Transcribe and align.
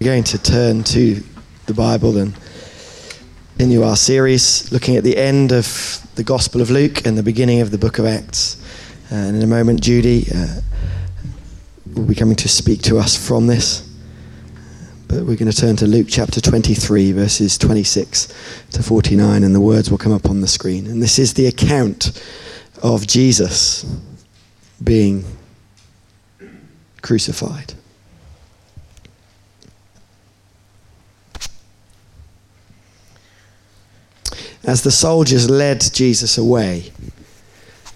We're 0.00 0.12
going 0.12 0.24
to 0.24 0.42
turn 0.42 0.82
to 0.84 1.22
the 1.66 1.74
Bible 1.74 2.16
and 2.16 2.34
continue 3.58 3.82
our 3.82 3.96
series 3.96 4.72
looking 4.72 4.96
at 4.96 5.04
the 5.04 5.14
end 5.14 5.52
of 5.52 6.08
the 6.14 6.24
Gospel 6.24 6.62
of 6.62 6.70
Luke 6.70 7.06
and 7.06 7.18
the 7.18 7.22
beginning 7.22 7.60
of 7.60 7.70
the 7.70 7.76
book 7.76 7.98
of 7.98 8.06
Acts. 8.06 8.56
Uh, 9.12 9.16
and 9.16 9.36
in 9.36 9.42
a 9.42 9.46
moment, 9.46 9.82
Judy 9.82 10.26
uh, 10.34 10.62
will 11.94 12.06
be 12.06 12.14
coming 12.14 12.36
to 12.36 12.48
speak 12.48 12.80
to 12.84 12.96
us 12.96 13.14
from 13.14 13.46
this. 13.46 13.86
But 15.06 15.18
we're 15.26 15.36
going 15.36 15.50
to 15.50 15.52
turn 15.52 15.76
to 15.76 15.86
Luke 15.86 16.06
chapter 16.08 16.40
23, 16.40 17.12
verses 17.12 17.58
26 17.58 18.28
to 18.70 18.82
49, 18.82 19.44
and 19.44 19.54
the 19.54 19.60
words 19.60 19.90
will 19.90 19.98
come 19.98 20.12
up 20.12 20.30
on 20.30 20.40
the 20.40 20.48
screen. 20.48 20.86
And 20.86 21.02
this 21.02 21.18
is 21.18 21.34
the 21.34 21.44
account 21.44 22.18
of 22.82 23.06
Jesus 23.06 23.84
being 24.82 25.26
crucified. 27.02 27.74
As 34.64 34.82
the 34.82 34.90
soldiers 34.90 35.48
led 35.48 35.80
Jesus 35.80 36.36
away, 36.36 36.92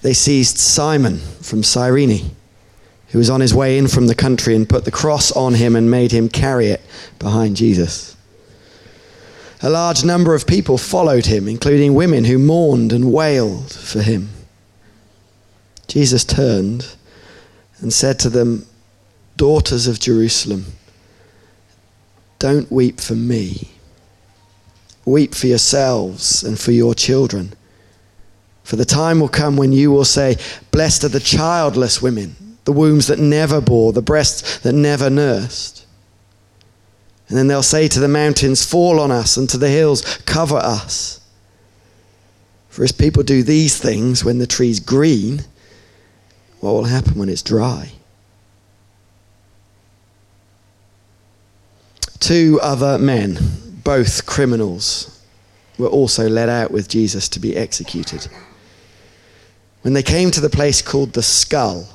they 0.02 0.14
seized 0.14 0.58
Simon 0.58 1.18
from 1.18 1.62
Cyrene, 1.62 2.34
who 3.08 3.18
was 3.18 3.30
on 3.30 3.40
his 3.40 3.54
way 3.54 3.78
in 3.78 3.88
from 3.88 4.06
the 4.06 4.14
country, 4.14 4.54
and 4.56 4.68
put 4.68 4.84
the 4.84 4.90
cross 4.90 5.30
on 5.32 5.54
him 5.54 5.76
and 5.76 5.90
made 5.90 6.12
him 6.12 6.28
carry 6.28 6.68
it 6.68 6.80
behind 7.18 7.56
Jesus. 7.56 8.16
A 9.62 9.70
large 9.70 10.04
number 10.04 10.34
of 10.34 10.46
people 10.46 10.76
followed 10.76 11.26
him, 11.26 11.48
including 11.48 11.94
women 11.94 12.24
who 12.24 12.38
mourned 12.38 12.92
and 12.92 13.12
wailed 13.12 13.72
for 13.72 14.02
him. 14.02 14.30
Jesus 15.86 16.24
turned 16.24 16.94
and 17.80 17.92
said 17.92 18.18
to 18.20 18.30
them, 18.30 18.66
Daughters 19.36 19.86
of 19.86 20.00
Jerusalem, 20.00 20.66
don't 22.38 22.70
weep 22.70 23.00
for 23.00 23.14
me 23.14 23.73
Weep 25.04 25.34
for 25.34 25.46
yourselves 25.46 26.42
and 26.42 26.58
for 26.58 26.72
your 26.72 26.94
children. 26.94 27.52
For 28.62 28.76
the 28.76 28.86
time 28.86 29.20
will 29.20 29.28
come 29.28 29.56
when 29.56 29.72
you 29.72 29.90
will 29.90 30.04
say, 30.06 30.36
Blessed 30.70 31.04
are 31.04 31.08
the 31.08 31.20
childless 31.20 32.00
women, 32.00 32.36
the 32.64 32.72
wombs 32.72 33.08
that 33.08 33.18
never 33.18 33.60
bore, 33.60 33.92
the 33.92 34.00
breasts 34.00 34.58
that 34.60 34.72
never 34.72 35.10
nursed. 35.10 35.86
And 37.28 37.36
then 37.36 37.46
they'll 37.46 37.62
say 37.62 37.88
to 37.88 38.00
the 38.00 38.08
mountains, 38.08 38.64
Fall 38.64 38.98
on 38.98 39.10
us, 39.10 39.36
and 39.36 39.48
to 39.50 39.58
the 39.58 39.68
hills, 39.68 40.02
Cover 40.24 40.56
us. 40.56 41.20
For 42.70 42.82
as 42.82 42.92
people 42.92 43.22
do 43.22 43.42
these 43.42 43.78
things 43.78 44.24
when 44.24 44.38
the 44.38 44.46
tree's 44.46 44.80
green, 44.80 45.44
what 46.60 46.72
will 46.72 46.84
happen 46.84 47.18
when 47.18 47.28
it's 47.28 47.42
dry? 47.42 47.92
Two 52.18 52.58
other 52.62 52.98
men 52.98 53.38
both 53.84 54.26
criminals 54.26 55.22
were 55.78 55.88
also 55.88 56.28
led 56.28 56.48
out 56.48 56.70
with 56.70 56.88
Jesus 56.88 57.28
to 57.30 57.40
be 57.40 57.56
executed. 57.56 58.26
When 59.82 59.92
they 59.92 60.02
came 60.02 60.30
to 60.30 60.40
the 60.40 60.50
place 60.50 60.80
called 60.80 61.12
the 61.12 61.22
skull, 61.22 61.86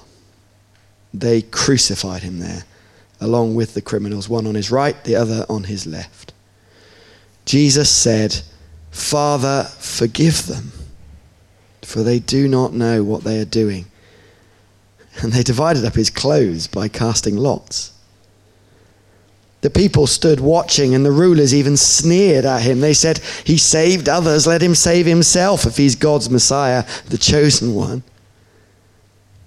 they 1.14 1.42
crucified 1.42 2.22
him 2.22 2.40
there, 2.40 2.64
along 3.20 3.56
with 3.56 3.74
the 3.74 3.82
criminals, 3.82 4.30
one 4.30 4.46
on 4.46 4.56
his 4.56 4.70
right, 4.70 5.04
the 5.04 5.16
other 5.16 5.46
on 5.50 5.64
his 5.64 5.88
left. 5.88 6.34
Jesus 7.46 7.90
said, 7.90 8.42
Father, 8.92 9.64
forgive 9.80 10.46
them, 10.46 10.72
for 11.82 12.04
they 12.04 12.20
do 12.20 12.48
not 12.48 12.74
know 12.74 13.04
what 13.04 13.24
they 13.24 13.40
are 13.42 13.46
doing. 13.46 13.86
And 15.22 15.34
they 15.34 15.42
divided 15.42 15.84
up 15.84 15.96
his 15.96 16.12
clothes 16.12 16.68
by 16.68 16.88
casting 16.88 17.36
lots. 17.36 17.92
The 19.62 19.70
people 19.70 20.08
stood 20.08 20.40
watching, 20.40 20.96
and 20.96 21.06
the 21.06 21.12
rulers 21.12 21.54
even 21.54 21.76
sneered 21.76 22.46
at 22.46 22.62
him. 22.62 22.80
They 22.80 22.94
said, 22.94 23.20
He 23.44 23.58
saved 23.58 24.08
others, 24.08 24.48
let 24.48 24.62
him 24.62 24.74
save 24.74 25.06
himself 25.06 25.66
if 25.66 25.76
he's 25.76 25.96
God's 25.96 26.30
Messiah, 26.30 26.86
the 27.10 27.18
chosen 27.18 27.76
one. 27.76 28.04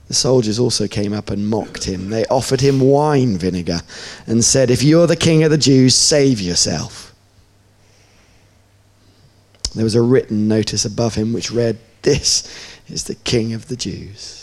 The 0.09 0.14
soldiers 0.14 0.59
also 0.59 0.87
came 0.87 1.14
up 1.14 1.31
and 1.31 1.48
mocked 1.48 1.84
him. 1.84 2.10
They 2.10 2.26
offered 2.26 2.60
him 2.60 2.81
wine 2.81 3.38
vinegar 3.38 3.81
and 4.26 4.44
said, 4.44 4.70
If 4.70 4.82
you're 4.82 5.06
the 5.06 5.16
king 5.16 5.42
of 5.44 5.50
the 5.50 5.56
Jews, 5.56 5.94
save 5.94 6.38
yourself. 6.38 7.14
There 9.75 9.84
was 9.84 9.94
a 9.94 10.03
written 10.03 10.48
notice 10.48 10.84
above 10.84 11.14
him 11.14 11.32
which 11.32 11.50
read, 11.50 11.78
This 12.03 12.47
is 12.88 13.04
the 13.04 13.14
king 13.14 13.54
of 13.54 13.69
the 13.69 13.76
Jews. 13.76 14.41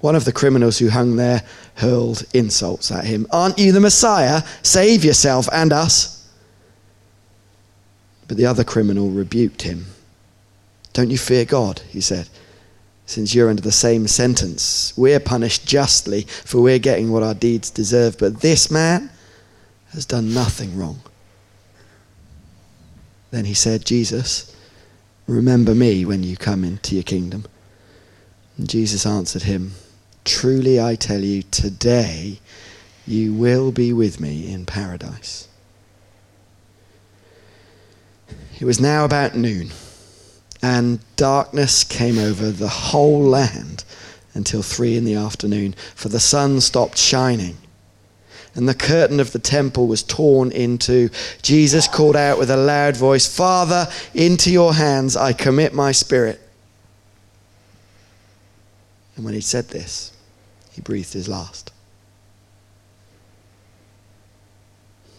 One 0.00 0.16
of 0.16 0.24
the 0.24 0.32
criminals 0.32 0.78
who 0.78 0.88
hung 0.88 1.16
there 1.16 1.42
hurled 1.74 2.24
insults 2.32 2.90
at 2.90 3.04
him. 3.04 3.26
Aren't 3.30 3.58
you 3.58 3.72
the 3.72 3.80
Messiah? 3.80 4.42
Save 4.62 5.04
yourself 5.04 5.48
and 5.52 5.72
us. 5.72 6.28
But 8.26 8.36
the 8.36 8.46
other 8.46 8.64
criminal 8.64 9.10
rebuked 9.10 9.62
him. 9.62 9.86
Don't 10.92 11.10
you 11.10 11.18
fear 11.18 11.44
God, 11.44 11.80
he 11.88 12.00
said, 12.00 12.28
since 13.06 13.34
you're 13.34 13.50
under 13.50 13.62
the 13.62 13.72
same 13.72 14.06
sentence. 14.08 14.92
We're 14.96 15.20
punished 15.20 15.66
justly, 15.66 16.22
for 16.22 16.60
we're 16.60 16.78
getting 16.78 17.10
what 17.12 17.22
our 17.22 17.34
deeds 17.34 17.70
deserve, 17.70 18.18
but 18.18 18.40
this 18.40 18.70
man 18.70 19.10
has 19.92 20.06
done 20.06 20.32
nothing 20.32 20.76
wrong. 20.76 21.00
Then 23.30 23.44
he 23.44 23.54
said, 23.54 23.84
Jesus, 23.84 24.54
remember 25.26 25.74
me 25.74 26.04
when 26.04 26.22
you 26.22 26.36
come 26.36 26.64
into 26.64 26.94
your 26.94 27.04
kingdom. 27.04 27.44
And 28.56 28.68
Jesus 28.68 29.06
answered 29.06 29.42
him, 29.42 29.72
Truly 30.30 30.80
I 30.80 30.94
tell 30.94 31.20
you, 31.20 31.42
today 31.42 32.38
you 33.04 33.34
will 33.34 33.72
be 33.72 33.92
with 33.92 34.20
me 34.20 34.50
in 34.50 34.64
paradise. 34.64 35.48
It 38.60 38.64
was 38.64 38.80
now 38.80 39.04
about 39.04 39.34
noon, 39.34 39.70
and 40.62 41.00
darkness 41.16 41.82
came 41.82 42.16
over 42.16 42.52
the 42.52 42.68
whole 42.68 43.22
land 43.22 43.84
until 44.32 44.62
three 44.62 44.96
in 44.96 45.04
the 45.04 45.16
afternoon, 45.16 45.74
for 45.96 46.08
the 46.08 46.20
sun 46.20 46.60
stopped 46.60 46.96
shining. 46.96 47.56
And 48.54 48.68
the 48.68 48.74
curtain 48.74 49.18
of 49.18 49.32
the 49.32 49.40
temple 49.40 49.88
was 49.88 50.04
torn 50.04 50.52
in 50.52 50.78
two. 50.78 51.10
Jesus 51.42 51.88
called 51.88 52.16
out 52.16 52.38
with 52.38 52.50
a 52.50 52.56
loud 52.56 52.96
voice, 52.96 53.26
Father, 53.26 53.88
into 54.14 54.52
your 54.52 54.74
hands 54.74 55.16
I 55.16 55.32
commit 55.32 55.74
my 55.74 55.90
spirit. 55.90 56.40
And 59.16 59.24
when 59.24 59.34
he 59.34 59.40
said 59.40 59.68
this, 59.68 60.12
he 60.72 60.80
breathed 60.80 61.12
his 61.12 61.28
last. 61.28 61.72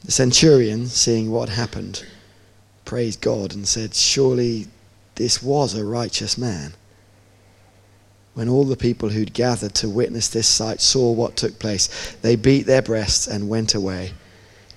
The 0.04 0.12
centurion, 0.12 0.88
seeing 0.88 1.32
what 1.32 1.50
happened, 1.50 2.04
praised 2.86 3.22
God 3.22 3.54
and 3.54 3.68
said, 3.68 3.94
Surely 3.94 4.68
this 5.16 5.44
was 5.44 5.76
a 5.76 5.86
righteous 5.86 6.38
man. 6.38 6.74
When 8.34 8.48
all 8.48 8.64
the 8.64 8.78
people 8.78 9.10
who'd 9.10 9.34
gathered 9.34 9.76
to 9.76 9.90
witness 9.90 10.30
this 10.30 10.48
sight 10.48 10.82
saw 10.82 11.12
what 11.12 11.36
took 11.36 11.60
place, 11.60 12.16
they 12.22 12.36
beat 12.36 12.66
their 12.66 12.82
breasts 12.82 13.28
and 13.28 13.50
went 13.50 13.76
away. 13.76 14.14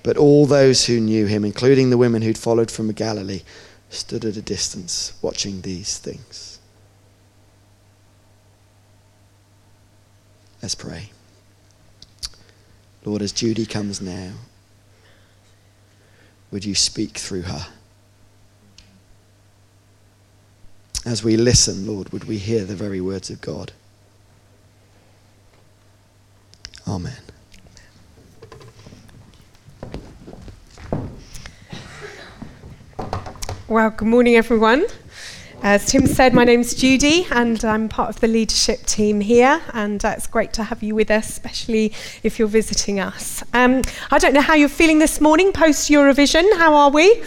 But 0.02 0.16
all 0.16 0.44
those 0.44 0.84
who 0.84 1.00
knew 1.00 1.26
him, 1.26 1.44
including 1.44 1.88
the 1.88 1.96
women 1.96 2.20
who'd 2.20 2.36
followed 2.36 2.70
from 2.70 2.92
Galilee, 2.92 3.42
stood 3.88 4.24
at 4.24 4.36
a 4.36 4.42
distance 4.42 5.12
watching 5.22 5.60
these 5.60 5.98
things. 5.98 6.53
Let's 10.64 10.74
pray. 10.74 11.10
Lord, 13.04 13.20
as 13.20 13.32
Judy 13.32 13.66
comes 13.66 14.00
now, 14.00 14.32
would 16.50 16.64
you 16.64 16.74
speak 16.74 17.18
through 17.18 17.42
her? 17.42 17.66
As 21.04 21.22
we 21.22 21.36
listen, 21.36 21.86
Lord, 21.86 22.14
would 22.14 22.24
we 22.24 22.38
hear 22.38 22.64
the 22.64 22.74
very 22.74 23.02
words 23.02 23.28
of 23.28 23.42
God? 23.42 23.72
Amen. 26.88 27.12
Well, 33.68 33.90
good 33.90 34.08
morning, 34.08 34.36
everyone. 34.36 34.86
As 35.66 35.86
Tim 35.86 36.06
said, 36.06 36.34
my 36.34 36.44
name's 36.44 36.74
Judy, 36.74 37.26
and 37.30 37.64
I'm 37.64 37.88
part 37.88 38.10
of 38.10 38.20
the 38.20 38.28
leadership 38.28 38.84
team 38.84 39.22
here. 39.22 39.62
And 39.72 40.04
uh, 40.04 40.08
it's 40.14 40.26
great 40.26 40.52
to 40.52 40.64
have 40.64 40.82
you 40.82 40.94
with 40.94 41.10
us, 41.10 41.26
especially 41.30 41.90
if 42.22 42.38
you're 42.38 42.48
visiting 42.48 43.00
us. 43.00 43.42
Um, 43.54 43.80
I 44.10 44.18
don't 44.18 44.34
know 44.34 44.42
how 44.42 44.52
you're 44.52 44.68
feeling 44.68 44.98
this 44.98 45.22
morning 45.22 45.52
post 45.52 45.90
Eurovision. 45.90 46.44
How 46.58 46.74
are 46.74 46.90
we? 46.90 47.22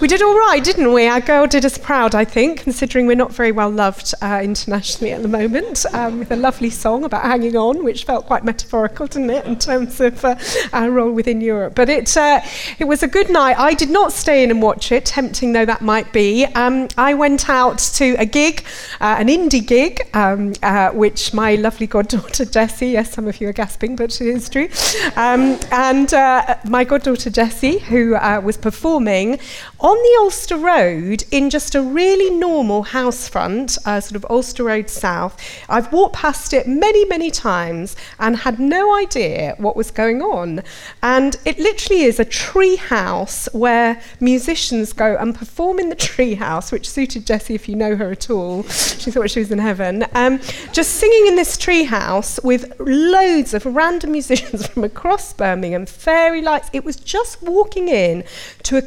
We 0.00 0.06
did 0.08 0.22
all 0.22 0.36
right, 0.36 0.62
didn't 0.62 0.92
we? 0.92 1.06
Our 1.06 1.20
girl 1.20 1.46
did 1.46 1.64
us 1.64 1.76
proud, 1.76 2.14
I 2.14 2.24
think, 2.24 2.60
considering 2.60 3.06
we're 3.06 3.16
not 3.16 3.32
very 3.32 3.50
well 3.50 3.70
loved 3.70 4.14
uh, 4.22 4.40
internationally 4.42 5.12
at 5.12 5.22
the 5.22 5.28
moment, 5.28 5.84
um, 5.92 6.20
with 6.20 6.30
a 6.30 6.36
lovely 6.36 6.70
song 6.70 7.04
about 7.04 7.22
hanging 7.22 7.56
on, 7.56 7.82
which 7.84 8.04
felt 8.04 8.26
quite 8.26 8.44
metaphorical, 8.44 9.06
didn't 9.06 9.30
it, 9.30 9.44
in 9.46 9.58
terms 9.58 10.00
of 10.00 10.24
uh, 10.24 10.36
our 10.72 10.90
role 10.90 11.10
within 11.10 11.40
Europe. 11.40 11.74
But 11.74 11.88
it, 11.88 12.16
uh, 12.16 12.40
it 12.78 12.84
was 12.84 13.02
a 13.02 13.08
good 13.08 13.30
night. 13.30 13.58
I 13.58 13.74
did 13.74 13.90
not 13.90 14.12
stay 14.12 14.44
in 14.44 14.50
and 14.50 14.62
watch 14.62 14.92
it, 14.92 15.04
tempting 15.04 15.52
though 15.52 15.66
that 15.66 15.82
might 15.82 16.12
be. 16.12 16.44
Um, 16.46 16.86
I 16.96 17.14
went 17.14 17.48
out 17.48 17.59
to 17.68 18.16
a 18.18 18.24
gig, 18.24 18.64
uh, 19.00 19.16
an 19.18 19.28
indie 19.28 19.66
gig, 19.66 20.00
um, 20.14 20.52
uh, 20.62 20.90
which 20.90 21.34
my 21.34 21.54
lovely 21.56 21.86
goddaughter 21.86 22.44
Jessie, 22.56 22.88
yes, 22.88 23.12
some 23.12 23.28
of 23.28 23.40
you 23.40 23.48
are 23.48 23.52
gasping, 23.52 23.96
but 23.96 24.20
it 24.20 24.26
is 24.26 24.48
true, 24.48 24.68
um, 25.16 25.58
and 25.70 26.12
uh, 26.14 26.56
my 26.64 26.84
goddaughter 26.84 27.30
Jessie, 27.30 27.78
who 27.78 28.12
was 28.42 28.56
performing 28.56 29.38
on 29.80 29.96
the 29.96 30.16
Alcester 30.20 30.58
Road 30.58 31.24
in 31.30 31.48
just 31.48 31.74
a 31.74 31.80
really 31.80 32.28
normal 32.28 32.82
house 32.82 33.26
front, 33.28 33.78
uh, 33.86 33.98
sort 34.00 34.16
of 34.16 34.26
Alcester 34.28 34.64
Road 34.64 34.90
South. 34.90 35.40
I've 35.70 35.90
walked 35.90 36.16
past 36.16 36.52
it 36.52 36.68
many, 36.68 37.06
many 37.06 37.30
times 37.30 37.96
and 38.18 38.36
had 38.36 38.58
no 38.58 38.94
idea 38.94 39.54
what 39.56 39.76
was 39.76 39.90
going 39.90 40.20
on. 40.20 40.62
And 41.02 41.36
it 41.46 41.58
literally 41.58 42.02
is 42.02 42.20
a 42.20 42.26
tree 42.26 42.76
house 42.76 43.48
where 43.52 44.02
musicians 44.20 44.92
go 44.92 45.16
and 45.16 45.34
perform 45.34 45.78
in 45.78 45.88
the 45.88 45.94
tree 45.94 46.34
house, 46.34 46.70
which 46.70 46.88
suited 46.88 47.26
Jessie 47.26 47.54
if 47.54 47.66
you 47.66 47.74
know 47.74 47.96
her 47.96 48.10
at 48.10 48.28
all. 48.28 48.64
She 48.64 49.10
thought 49.10 49.30
she 49.30 49.40
was 49.40 49.50
in 49.50 49.58
heaven. 49.58 50.04
Um, 50.14 50.40
just 50.72 50.96
singing 50.96 51.28
in 51.28 51.36
this 51.36 51.56
tree 51.56 51.84
house 51.84 52.38
with 52.44 52.78
loads 52.78 53.54
of 53.54 53.64
random 53.64 54.12
musicians 54.12 54.66
from 54.68 54.84
across 54.84 55.32
Birmingham, 55.32 55.86
fairy 55.86 56.42
lights. 56.42 56.68
It 56.74 56.84
was 56.84 56.96
just 56.96 57.42
walking 57.42 57.88
in 57.88 58.24
to 58.64 58.76
a 58.76 58.82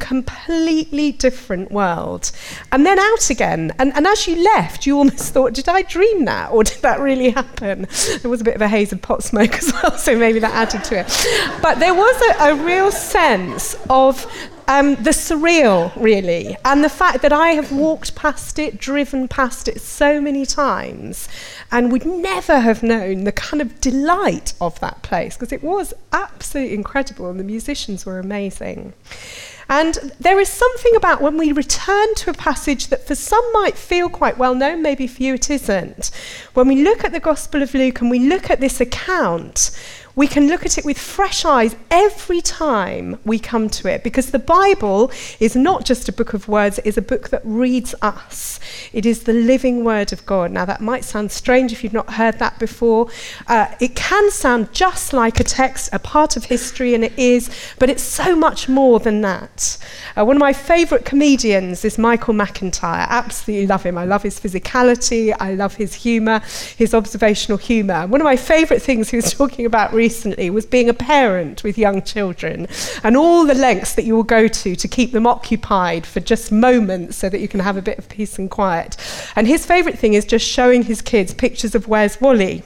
completely 0.83 1.12
different 1.13 1.71
world. 1.71 2.31
And 2.71 2.85
then 2.85 3.00
out 3.00 3.30
again. 3.30 3.71
And, 3.80 3.94
and 3.95 4.06
as 4.06 4.27
you 4.27 4.44
left, 4.44 4.85
you 4.85 4.97
almost 4.97 5.33
thought, 5.33 5.53
did 5.53 5.69
I 5.69 5.83
dream 5.83 6.25
that? 6.25 6.51
Or 6.51 6.63
did 6.63 6.81
that 6.81 7.00
really 7.00 7.30
happen? 7.30 7.88
There 8.21 8.30
was 8.30 8.41
a 8.41 8.44
bit 8.44 8.56
of 8.56 8.62
a 8.62 8.68
haze 8.68 8.91
of 8.91 9.01
pot 9.01 9.24
smoke 9.24 9.53
as 9.57 9.71
well, 9.74 9.97
so 9.97 10.18
maybe 10.18 10.39
that 10.39 10.53
added 10.53 10.83
to 10.85 11.00
it. 11.00 11.62
But 11.62 11.80
there 11.80 11.94
was 11.94 12.21
a, 12.31 12.51
a 12.51 12.56
real 12.56 12.91
sense 12.91 13.75
of 13.89 14.25
um, 14.68 14.95
the 14.95 15.12
surreal, 15.12 15.91
really, 15.95 16.56
and 16.63 16.83
the 16.83 16.89
fact 16.89 17.21
that 17.21 17.33
I 17.33 17.50
have 17.50 17.71
walked 17.71 18.15
past 18.15 18.57
it, 18.59 18.77
driven 18.77 19.27
past 19.27 19.68
it 19.68 19.81
so 19.81 20.21
many 20.21 20.45
times, 20.45 21.27
and 21.69 21.91
would 21.91 22.06
never 22.06 22.59
have 22.62 22.81
known 22.81 23.25
the 23.25 23.33
kind 23.33 23.62
of 23.62 23.81
delight 23.81 24.53
of 24.62 24.80
that 24.80 25.01
place 25.01 25.35
because 25.35 25.51
it 25.51 25.63
was 25.63 25.94
absolutely 26.13 26.75
incredible, 26.75 27.30
and 27.30 27.39
the 27.39 27.44
musicians 27.44 28.06
were 28.06 28.19
amazing. 28.19 28.94
And 29.75 29.96
there 30.20 30.40
is 30.40 30.50
something 30.50 30.96
about 30.96 31.20
when 31.20 31.36
we 31.36 31.52
return 31.52 32.14
to 32.18 32.30
a 32.30 32.34
passage 32.36 32.90
that 32.90 33.08
for 33.08 33.16
some 33.16 33.44
might 33.54 33.75
feel 33.75 34.08
quite 34.08 34.38
well 34.38 34.54
known, 34.54 34.84
maybe 34.84 35.08
for 35.08 35.24
you 35.24 35.34
it 35.34 35.50
isn't. 35.50 36.12
When 36.54 36.68
we 36.68 36.84
look 36.84 37.04
at 37.04 37.12
the 37.12 37.20
Gospel 37.20 37.64
of 37.64 37.74
Luke 37.74 38.00
and 38.00 38.12
we 38.12 38.20
look 38.20 38.52
at 38.52 38.60
this 38.60 38.80
account, 38.80 39.72
we 40.15 40.27
can 40.27 40.48
look 40.48 40.65
at 40.65 40.77
it 40.77 40.86
with 40.86 40.98
fresh 40.98 41.44
eyes 41.44 41.75
every 41.89 42.42
time 42.42 43.19
we 43.25 43.39
come 43.39 43.69
to 43.69 43.88
it 43.88 44.04
because 44.04 44.31
the 44.31 44.39
Bible 44.39 45.12
is 45.39 45.56
not 45.56 45.86
just 45.86 46.07
a 46.07 46.12
book 46.12 46.33
of 46.33 46.48
words, 46.48 46.77
it 46.80 46.86
is 46.86 46.98
a 46.98 47.01
book 47.01 47.30
that 47.30 47.42
reads 47.44 47.95
us. 48.01 48.60
It 48.92 49.06
is 49.06 49.24
the 49.24 49.33
living 49.33 49.83
word 49.83 50.13
of 50.13 50.25
God. 50.25 50.51
Now, 50.51 50.65
that 50.65 50.81
might 50.81 51.04
sound 51.04 51.31
strange 51.31 51.71
if 51.71 51.83
you've 51.83 51.94
not 51.94 52.13
heard 52.13 52.39
that 52.39 52.60
before. 52.60 53.10
Uh, 53.48 53.74
it 53.80 53.95
can 53.95 54.30
sound 54.30 54.71
just 54.71 55.13
like 55.13 55.39
a 55.39 55.44
text, 55.44 55.89
a 55.94 56.00
part 56.00 56.38
of 56.38 56.45
history, 56.45 56.94
and 56.94 57.04
it 57.04 57.18
is, 57.18 57.50
but 57.80 57.89
it's 57.89 58.04
so 58.04 58.36
much 58.36 58.69
more 58.69 59.00
than 59.00 59.21
that. 59.21 59.77
Uh, 60.16 60.25
one 60.25 60.36
of 60.36 60.39
my 60.39 60.54
favourite 60.54 61.06
comedians 61.06 61.83
is 61.83 61.98
Michael 61.98 62.33
McIntyre. 62.33 63.07
Absolutely 63.07 63.68
love 63.68 63.83
him. 63.83 63.98
I 63.98 64.06
love 64.06 64.21
his 64.21 64.39
physicality, 64.39 65.36
I 65.39 65.54
love 65.56 65.75
his 65.75 65.95
humour, 65.95 66.42
his 66.77 66.94
observational 66.94 67.57
humour. 67.57 68.06
One 68.07 68.21
of 68.21 68.25
my 68.25 68.36
favourite 68.36 68.81
things 68.81 69.09
he 69.09 69.16
was 69.18 69.33
talking 69.33 69.66
about 69.66 69.94
was 70.50 70.66
being 70.66 70.90
a 70.90 70.94
parent 70.94 71.64
with 71.64 71.78
young 71.78 72.02
children 72.02 72.68
and 73.04 73.16
all 73.16 73.46
the 73.46 73.54
lengths 73.54 73.94
that 73.96 74.06
you 74.06 74.16
will 74.16 74.24
go 74.24 74.48
to 74.48 74.76
to 74.76 74.88
keep 74.88 75.12
them 75.12 75.28
occupied 75.28 76.06
for 76.06 76.20
just 76.20 76.52
moments 76.52 77.18
so 77.18 77.30
that 77.30 77.40
you 77.40 77.48
can 77.48 77.60
have 77.60 77.78
a 77.78 77.82
bit 77.82 77.98
of 77.98 78.10
peace 78.10 78.38
and 78.40 78.50
quiet. 78.50 78.98
And 79.36 79.48
his 79.48 79.66
favourite 79.66 79.98
thing 79.98 80.14
is 80.14 80.26
just 80.26 80.46
showing 80.46 80.84
his 80.84 81.02
kids 81.02 81.34
pictures 81.34 81.76
of 81.76 81.88
Where's 81.88 82.20
Wally 82.22 82.64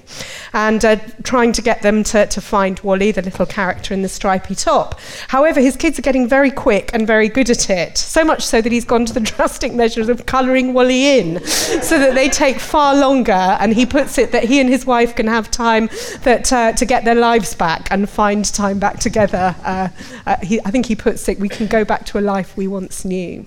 and 0.53 0.83
uh, 0.83 0.97
trying 1.23 1.51
to 1.53 1.61
get 1.61 1.81
them 1.81 2.03
to, 2.05 2.25
to 2.27 2.41
find 2.41 2.79
Wally, 2.81 3.11
the 3.11 3.21
little 3.21 3.45
character 3.45 3.93
in 3.93 4.01
the 4.01 4.09
stripy 4.09 4.55
top. 4.55 4.99
However, 5.27 5.59
his 5.59 5.75
kids 5.75 5.99
are 5.99 6.01
getting 6.01 6.27
very 6.27 6.51
quick 6.51 6.89
and 6.93 7.05
very 7.05 7.29
good 7.29 7.49
at 7.49 7.69
it, 7.69 7.97
so 7.97 8.23
much 8.23 8.43
so 8.43 8.61
that 8.61 8.71
he's 8.71 8.85
gone 8.85 9.05
to 9.05 9.13
the 9.13 9.19
drastic 9.31 9.73
measures 9.73 10.09
of 10.09 10.25
colouring 10.25 10.73
Wally 10.73 11.19
in 11.19 11.43
so 11.45 11.99
that 11.99 12.15
they 12.15 12.29
take 12.29 12.59
far 12.59 12.95
longer. 12.95 13.31
And 13.31 13.73
he 13.73 13.85
puts 13.85 14.17
it 14.17 14.31
that 14.31 14.45
he 14.45 14.59
and 14.59 14.69
his 14.69 14.85
wife 14.85 15.15
can 15.15 15.27
have 15.27 15.51
time 15.51 15.89
that, 16.21 16.51
uh, 16.51 16.73
to 16.73 16.85
get 16.85 17.05
their 17.05 17.15
lives 17.27 17.53
back 17.55 17.83
and 17.91 18.09
find 18.09 18.43
time 18.63 18.79
back 18.79 18.97
together. 18.99 19.45
Uh, 19.63 19.89
uh, 20.25 20.37
he, 20.49 20.55
I 20.67 20.71
think 20.71 20.85
he 20.85 20.95
puts 20.95 21.27
it, 21.29 21.39
we 21.39 21.49
can 21.57 21.67
go 21.67 21.83
back 21.83 22.05
to 22.09 22.19
a 22.19 22.23
life 22.35 22.49
we 22.55 22.67
once 22.79 23.03
knew. 23.03 23.45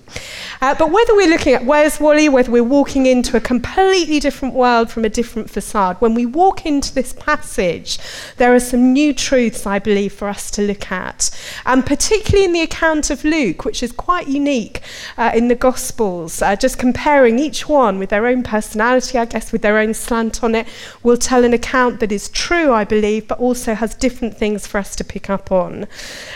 Uh, 0.60 0.74
but 0.80 0.88
whether 0.96 1.14
we're 1.18 1.32
looking 1.34 1.54
at 1.54 1.64
where's 1.64 1.96
Wally, 1.98 2.28
whether 2.28 2.52
we're 2.56 2.74
walking 2.78 3.06
into 3.06 3.36
a 3.36 3.40
completely 3.52 4.18
different 4.20 4.54
world 4.54 4.90
from 4.90 5.04
a 5.04 5.08
different 5.08 5.48
facade, 5.48 5.96
when 6.04 6.14
we 6.14 6.26
walk 6.26 6.66
into 6.66 6.92
this 6.98 7.12
passage, 7.14 7.90
there 8.36 8.54
are 8.54 8.60
some 8.60 8.92
new 8.92 9.10
truths, 9.14 9.62
I 9.66 9.78
believe, 9.78 10.12
for 10.12 10.28
us 10.28 10.50
to 10.52 10.62
look 10.62 10.92
at. 10.92 11.30
And 11.64 11.86
particularly 11.86 12.44
in 12.44 12.52
the 12.52 12.66
account 12.70 13.10
of 13.10 13.24
Luke, 13.24 13.64
which 13.64 13.82
is 13.82 13.92
quite 13.92 14.28
unique 14.28 14.82
uh, 15.16 15.32
in 15.34 15.48
the 15.48 15.60
Gospels, 15.68 16.42
uh, 16.42 16.54
just 16.54 16.76
comparing 16.78 17.38
each 17.38 17.68
one 17.68 17.98
with 17.98 18.10
their 18.10 18.26
own 18.26 18.42
personality, 18.42 19.16
I 19.18 19.24
guess, 19.24 19.52
with 19.52 19.62
their 19.62 19.78
own 19.78 19.94
slant 19.94 20.42
on 20.42 20.54
it, 20.54 20.66
will 21.02 21.16
tell 21.16 21.44
an 21.44 21.54
account 21.54 22.00
that 22.00 22.12
is 22.12 22.28
true, 22.28 22.72
I 22.72 22.84
believe, 22.84 23.26
but 23.26 23.38
also 23.38 23.69
has 23.76 23.94
different 23.94 24.36
things 24.36 24.66
for 24.66 24.78
us 24.78 24.96
to 24.96 25.04
pick 25.04 25.30
up 25.30 25.50
on. 25.52 25.86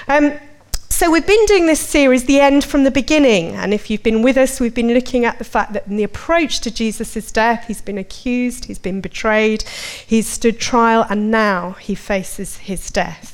Um, 0.09 0.39
so, 0.91 1.11
we've 1.11 1.27
been 1.27 1.45
doing 1.47 1.67
this 1.67 1.81
series, 1.81 2.27
The 2.27 2.39
End 2.39 2.65
from 2.65 2.85
the 2.85 2.91
Beginning. 2.91 3.57
And 3.57 3.75
if 3.75 3.91
you've 3.91 4.05
been 4.05 4.23
with 4.23 4.37
us, 4.37 4.61
we've 4.61 4.75
been 4.75 4.95
looking 4.95 5.25
at 5.25 5.39
the 5.39 5.45
fact 5.45 5.73
that 5.73 5.89
in 5.89 5.97
the 5.97 6.05
approach 6.05 6.61
to 6.61 6.71
Jesus' 6.71 7.33
death, 7.33 7.65
he's 7.67 7.83
been 7.83 7.99
accused, 7.99 8.67
he's 8.67 8.79
been 8.79 9.01
betrayed, 9.01 9.63
he's 10.07 10.29
stood 10.29 10.61
trial, 10.61 11.05
and 11.11 11.33
now 11.33 11.73
he 11.73 11.97
faces 11.97 12.59
his 12.59 12.93
death. 12.93 13.34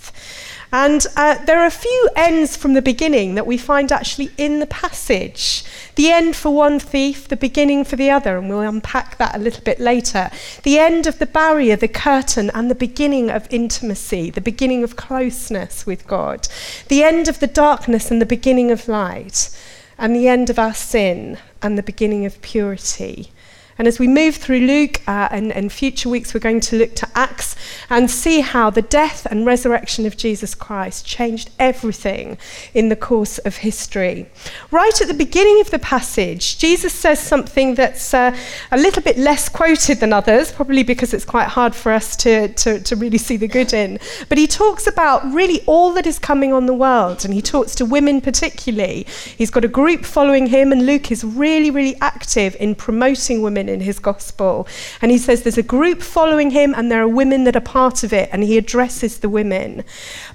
And 0.73 1.05
uh, 1.17 1.45
there 1.45 1.61
are 1.61 1.67
a 1.67 1.71
few 1.71 2.09
ends 2.15 2.57
from 2.57 2.75
the 2.75 2.83
beginning 2.83 3.35
that 3.35 3.47
we 3.47 3.59
find 3.59 3.91
actually 3.91 4.31
in 4.37 4.61
the 4.61 4.67
passage. 4.67 5.65
The 5.97 6.13
end 6.13 6.37
for 6.37 6.55
one 6.55 6.79
thief, 6.79 7.27
the 7.27 7.37
beginning 7.37 7.85
for 7.85 7.97
the 7.97 8.11
other, 8.11 8.39
and 8.39 8.49
we'll 8.49 8.61
unpack 8.61 9.19
that 9.19 9.35
a 9.35 9.41
little 9.41 9.65
bit 9.65 9.81
later. 9.81 10.31
The 10.63 10.79
end 10.79 11.09
of 11.09 11.19
the 11.19 11.27
barrier, 11.27 11.75
the 11.75 11.89
curtain, 11.89 12.51
and 12.55 12.71
the 12.71 12.77
beginning 12.77 13.31
of 13.31 13.53
intimacy, 13.53 14.31
the 14.31 14.41
beginning 14.41 14.85
of 14.85 14.97
closeness 14.97 15.87
with 15.87 16.07
God. 16.07 16.47
The 16.87 17.03
end 17.03 17.27
of 17.27 17.41
the 17.41 17.49
darkness 17.49 18.11
and 18.11 18.23
the 18.23 18.27
beginning 18.27 18.71
of 18.71 18.87
light. 18.87 19.51
And 19.99 20.15
the 20.15 20.29
end 20.29 20.49
of 20.51 20.59
our 20.59 20.73
sin 20.73 21.37
and 21.61 21.77
the 21.77 21.83
beginning 21.83 22.25
of 22.25 22.41
purity. 22.41 23.33
And 23.81 23.89
as 23.89 23.99
we 23.99 24.09
move 24.09 24.37
through 24.37 24.61
Luke 24.61 25.01
uh, 25.09 25.29
and, 25.31 25.51
and 25.53 25.73
future 25.73 26.11
weeks, 26.11 26.35
we're 26.35 26.41
going 26.41 26.61
to 26.61 26.77
look 26.77 26.95
to 26.97 27.09
Acts 27.15 27.57
and 27.89 28.11
see 28.11 28.43
how 28.43 28.69
the 28.69 28.83
death 28.83 29.27
and 29.31 29.47
resurrection 29.47 30.05
of 30.05 30.19
Jesus 30.19 30.55
Christ 30.55 31.07
changed 31.07 31.49
everything 31.59 32.37
in 32.75 32.91
the 32.91 32.95
course 32.95 33.39
of 33.39 33.57
history. 33.57 34.27
Right 34.71 35.01
at 35.01 35.09
the 35.09 35.15
beginning 35.15 35.63
of 35.63 35.71
the 35.71 35.79
passage, 35.79 36.59
Jesus 36.59 36.93
says 36.93 37.21
something 37.21 37.75
that's 37.75 38.13
uh, 38.13 38.37
a 38.71 38.77
little 38.77 39.03
bit 39.03 39.17
less 39.17 39.49
quoted 39.49 40.01
than 40.01 40.13
others, 40.13 40.53
probably 40.53 40.83
because 40.83 41.15
it's 41.15 41.25
quite 41.25 41.49
hard 41.49 41.75
for 41.75 41.91
us 41.91 42.17
to, 42.17 42.49
to, 42.49 42.81
to 42.81 42.97
really 42.97 43.17
see 43.17 43.39
the 43.39 43.49
good 43.49 43.73
in. 43.73 43.99
But 44.29 44.37
he 44.37 44.47
talks 44.47 44.87
about 44.87 45.25
really 45.33 45.63
all 45.65 45.95
that 45.95 46.07
is 46.07 46.19
coming 46.19 46.53
on 46.53 46.67
the 46.67 46.75
world, 46.75 47.25
and 47.25 47.33
he 47.33 47.41
talks 47.41 47.75
to 47.77 47.87
women 47.87 48.21
particularly. 48.21 49.07
He's 49.39 49.51
got 49.51 49.65
a 49.65 49.69
group 49.69 50.05
following 50.05 50.49
him, 50.49 50.71
and 50.71 50.85
Luke 50.85 51.11
is 51.11 51.25
really, 51.25 51.71
really 51.71 51.97
active 52.03 52.55
in 52.61 52.75
promoting 52.75 53.41
women 53.41 53.70
in 53.71 53.81
his 53.81 53.99
gospel. 53.99 54.69
And 55.01 55.11
he 55.11 55.19
says 55.19 55.43
there's 55.43 55.57
a 55.57 55.63
group 55.63 56.03
following 56.03 56.51
him, 56.51 56.75
and 56.77 56.91
there 56.91 57.03
are 57.03 57.09
women 57.09 57.45
that 57.45 57.57
are 57.57 57.61
part 57.61 58.03
of 58.03 58.13
it, 58.13 58.29
and 58.33 58.43
he 58.43 58.59
addresses 58.59 59.19
the 59.19 59.29
women. 59.29 59.85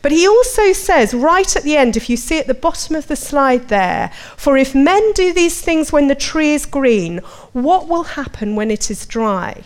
But 0.02 0.12
he 0.12 0.28
also 0.28 0.74
says, 0.74 1.14
right 1.14 1.56
at 1.56 1.64
the 1.64 1.78
end, 1.78 1.96
if 1.96 2.10
you 2.10 2.18
see 2.18 2.40
at 2.40 2.48
the 2.48 2.54
bottom 2.54 2.96
of 2.96 3.08
the 3.08 3.16
slide 3.16 3.68
there, 3.68 4.12
for 4.38 4.58
if 4.58 4.74
men 4.74 5.12
do 5.14 5.34
these 5.34 5.62
things 5.62 5.92
when 5.92 6.08
the 6.08 6.16
tree 6.16 6.54
is 6.54 6.66
green, 6.66 7.20
what 7.54 7.88
will 7.88 8.04
happen 8.04 8.56
when 8.56 8.72
it 8.72 8.90
is 8.90 9.06
dry? 9.06 9.64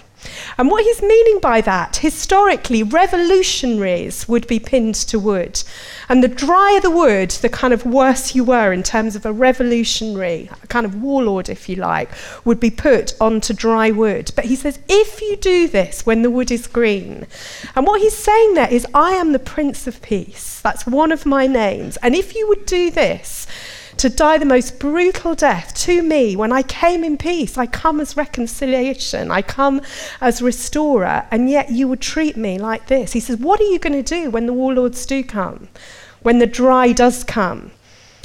And 0.58 0.70
what 0.70 0.84
he's 0.84 1.02
meaning 1.02 1.40
by 1.40 1.62
that, 1.62 1.98
historically, 1.98 2.84
revolutionaries 2.84 4.28
would 4.28 4.48
be 4.48 4.60
pinned 4.60 4.96
to 4.96 5.20
wood. 5.20 5.64
And 6.10 6.24
the 6.24 6.28
drier 6.28 6.82
the 6.82 6.90
wood, 6.90 7.32
the 7.32 7.50
kind 7.50 7.74
of 7.74 7.86
worse 7.86 8.36
you 8.36 8.44
were 8.44 8.74
in 8.74 8.84
terms 8.84 9.16
of 9.16 9.26
a 9.26 9.32
revolutionary, 9.32 10.50
a 10.64 10.68
kind 10.68 10.86
of 10.86 11.02
warlord, 11.02 11.50
if 11.50 11.70
you 11.70 11.76
like, 11.76 12.10
would 12.44 12.60
be 12.60 12.72
put 12.72 13.14
onto 13.22 13.54
dry 13.54 13.92
wood. 13.92 14.32
But 14.36 14.46
he 14.46 14.56
says, 14.56 14.80
if 14.90 15.22
you 15.22 15.38
do 15.38 15.68
this 15.68 16.06
when 16.06 16.22
the 16.22 16.32
wood 16.32 16.52
is 16.52 16.68
green, 16.68 17.28
and 17.76 17.86
what 17.86 18.02
he's 18.02 18.18
saying 18.18 18.56
there 18.56 18.72
is, 18.72 18.86
I 18.94 19.12
am 19.12 19.32
the 19.32 19.40
Prince 19.40 19.88
of 19.88 20.02
Peace. 20.02 20.60
That's 20.62 20.86
one 20.86 21.12
of 21.12 21.26
my 21.26 21.48
names. 21.48 21.98
And 21.98 22.16
if 22.16 22.36
you 22.36 22.48
would 22.48 22.66
do 22.66 22.92
this, 22.92 23.48
to 24.00 24.10
die 24.10 24.38
the 24.38 24.46
most 24.46 24.80
brutal 24.80 25.36
death 25.36 25.74
to 25.74 26.02
me 26.02 26.34
when 26.34 26.54
I 26.54 26.64
came 26.64 27.04
in 27.04 27.18
peace. 27.18 27.58
I 27.58 27.66
come 27.66 28.00
as 28.00 28.16
reconciliation, 28.16 29.30
I 29.30 29.42
come 29.42 29.82
as 30.22 30.42
restorer, 30.42 31.28
and 31.30 31.50
yet 31.50 31.70
you 31.70 31.90
would 31.90 32.00
treat 32.00 32.38
me 32.38 32.58
like 32.58 32.88
this. 32.88 33.12
He 33.12 33.20
says, 33.20 33.38
What 33.38 33.60
are 33.60 33.66
you 33.66 33.78
going 33.78 34.02
to 34.02 34.22
do 34.22 34.32
when 34.32 34.46
the 34.46 34.54
warlords 34.54 35.06
do 35.06 35.22
come? 35.22 35.68
When 36.22 36.40
the 36.40 36.48
dry 36.48 36.94
does 36.94 37.26
come? 37.26 37.72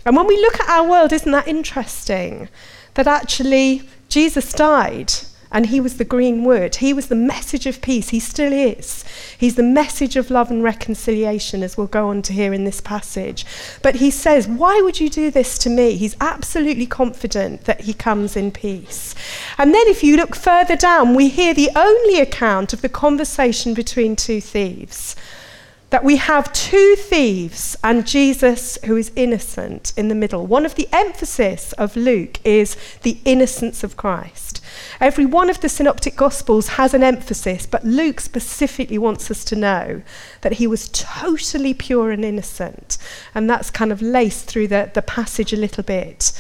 And 0.07 0.17
when 0.17 0.29
we 0.29 0.37
look 0.37 0.61
at 0.61 0.69
our 0.69 0.89
world, 0.89 1.13
isn't 1.13 1.33
that 1.33 1.49
interesting? 1.49 2.49
That 2.95 3.09
actually 3.09 3.83
Jesus 4.09 4.53
died 4.53 5.13
and 5.55 5.67
he 5.67 5.81
was 5.81 5.99
the 5.99 6.05
green 6.05 6.43
wood. 6.43 6.75
He 6.75 6.93
was 6.93 7.07
the 7.07 7.15
message 7.15 7.65
of 7.65 7.81
peace. 7.81 8.09
He 8.09 8.19
still 8.19 8.53
is. 8.53 9.05
He's 9.39 9.55
the 9.55 9.63
message 9.63 10.17
of 10.17 10.29
love 10.29 10.51
and 10.51 10.65
reconciliation, 10.65 11.63
as 11.63 11.77
we'll 11.77 11.87
go 11.87 12.09
on 12.09 12.23
to 12.23 12.33
hear 12.33 12.53
in 12.53 12.65
this 12.65 12.81
passage. 12.81 13.47
But 13.81 13.95
he 13.95 14.11
says, 14.11 14.49
Why 14.49 14.83
would 14.83 14.99
you 14.99 15.09
do 15.09 15.31
this 15.31 15.57
to 15.59 15.71
me? 15.71 15.95
He's 15.95 16.17
absolutely 16.21 16.87
confident 16.87 17.67
that 17.67 17.83
he 17.83 17.95
comes 17.95 18.37
in 18.37 18.51
peace. 18.51 19.15
And 19.57 19.73
then, 19.73 19.87
if 19.87 20.03
you 20.03 20.17
look 20.17 20.35
further 20.35 20.75
down, 20.75 21.15
we 21.15 21.29
hear 21.29 21.55
the 21.55 21.71
only 21.77 22.19
account 22.19 22.73
of 22.73 22.83
the 22.83 22.89
conversation 22.89 23.75
between 23.75 24.17
two 24.17 24.41
thieves 24.41 25.15
that 25.91 26.03
we 26.03 26.17
have 26.17 26.53
two 26.53 26.97
thieves 26.97 27.77
and 27.85 28.05
Jesus 28.05 28.77
who 28.85 28.97
is 28.97 29.13
innocent 29.15 29.93
in 29.97 30.09
the 30.09 30.15
middle. 30.17 30.45
One 30.45 30.67
of 30.67 30.75
the 30.75 30.89
emphasis 30.93 31.73
of 31.75 31.95
Luke 31.95 32.45
is 32.45 32.77
the 33.03 33.19
innocence 33.25 33.85
of 33.85 33.97
Christ. 33.97 34.61
Every 35.01 35.27
one 35.27 35.51
of 35.51 35.61
the 35.61 35.69
synoptic 35.69 36.17
gospels 36.17 36.69
has 36.69 36.95
an 36.95 37.03
emphasis, 37.03 37.67
but 37.67 37.85
Luke 37.85 38.21
specifically 38.21 38.99
wants 38.99 39.31
us 39.31 39.45
to 39.45 39.57
know 39.57 40.03
that 40.43 40.55
he 40.55 40.67
was 40.67 40.89
totally 40.91 41.75
pure 41.75 42.11
and 42.11 42.25
innocent. 42.25 42.99
And 43.35 43.49
that's 43.49 43.71
kind 43.71 43.93
of 43.93 44.03
laced 44.03 44.47
through 44.47 44.69
the, 44.69 44.91
the 44.95 45.03
passage 45.03 45.53
a 45.53 45.57
little 45.57 45.83
bit. 45.83 46.33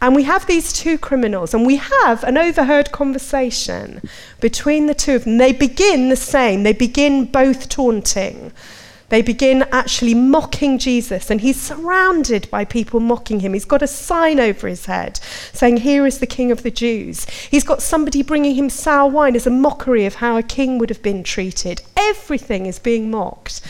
And 0.00 0.14
we 0.14 0.24
have 0.24 0.46
these 0.46 0.72
two 0.72 0.98
criminals, 0.98 1.54
and 1.54 1.66
we 1.66 1.76
have 1.76 2.22
an 2.24 2.36
overheard 2.36 2.92
conversation 2.92 4.02
between 4.40 4.86
the 4.86 4.94
two 4.94 5.14
of 5.14 5.24
them. 5.24 5.38
They 5.38 5.52
begin 5.52 6.10
the 6.10 6.16
same, 6.16 6.62
they 6.62 6.74
begin 6.74 7.24
both 7.24 7.68
taunting. 7.68 8.52
They 9.08 9.22
begin 9.22 9.62
actually 9.70 10.14
mocking 10.14 10.78
Jesus, 10.78 11.30
and 11.30 11.40
he's 11.40 11.60
surrounded 11.60 12.50
by 12.50 12.64
people 12.64 12.98
mocking 12.98 13.40
him. 13.40 13.52
He's 13.52 13.64
got 13.64 13.82
a 13.82 13.86
sign 13.86 14.40
over 14.40 14.66
his 14.66 14.86
head 14.86 15.20
saying, 15.52 15.78
Here 15.78 16.06
is 16.06 16.18
the 16.18 16.26
King 16.26 16.50
of 16.50 16.64
the 16.64 16.72
Jews. 16.72 17.24
He's 17.50 17.62
got 17.62 17.82
somebody 17.82 18.22
bringing 18.22 18.56
him 18.56 18.68
sour 18.68 19.08
wine 19.08 19.36
as 19.36 19.46
a 19.46 19.50
mockery 19.50 20.06
of 20.06 20.16
how 20.16 20.36
a 20.36 20.42
king 20.42 20.78
would 20.78 20.90
have 20.90 21.02
been 21.02 21.22
treated. 21.22 21.82
Everything 21.96 22.66
is 22.66 22.80
being 22.80 23.10
mocked 23.10 23.60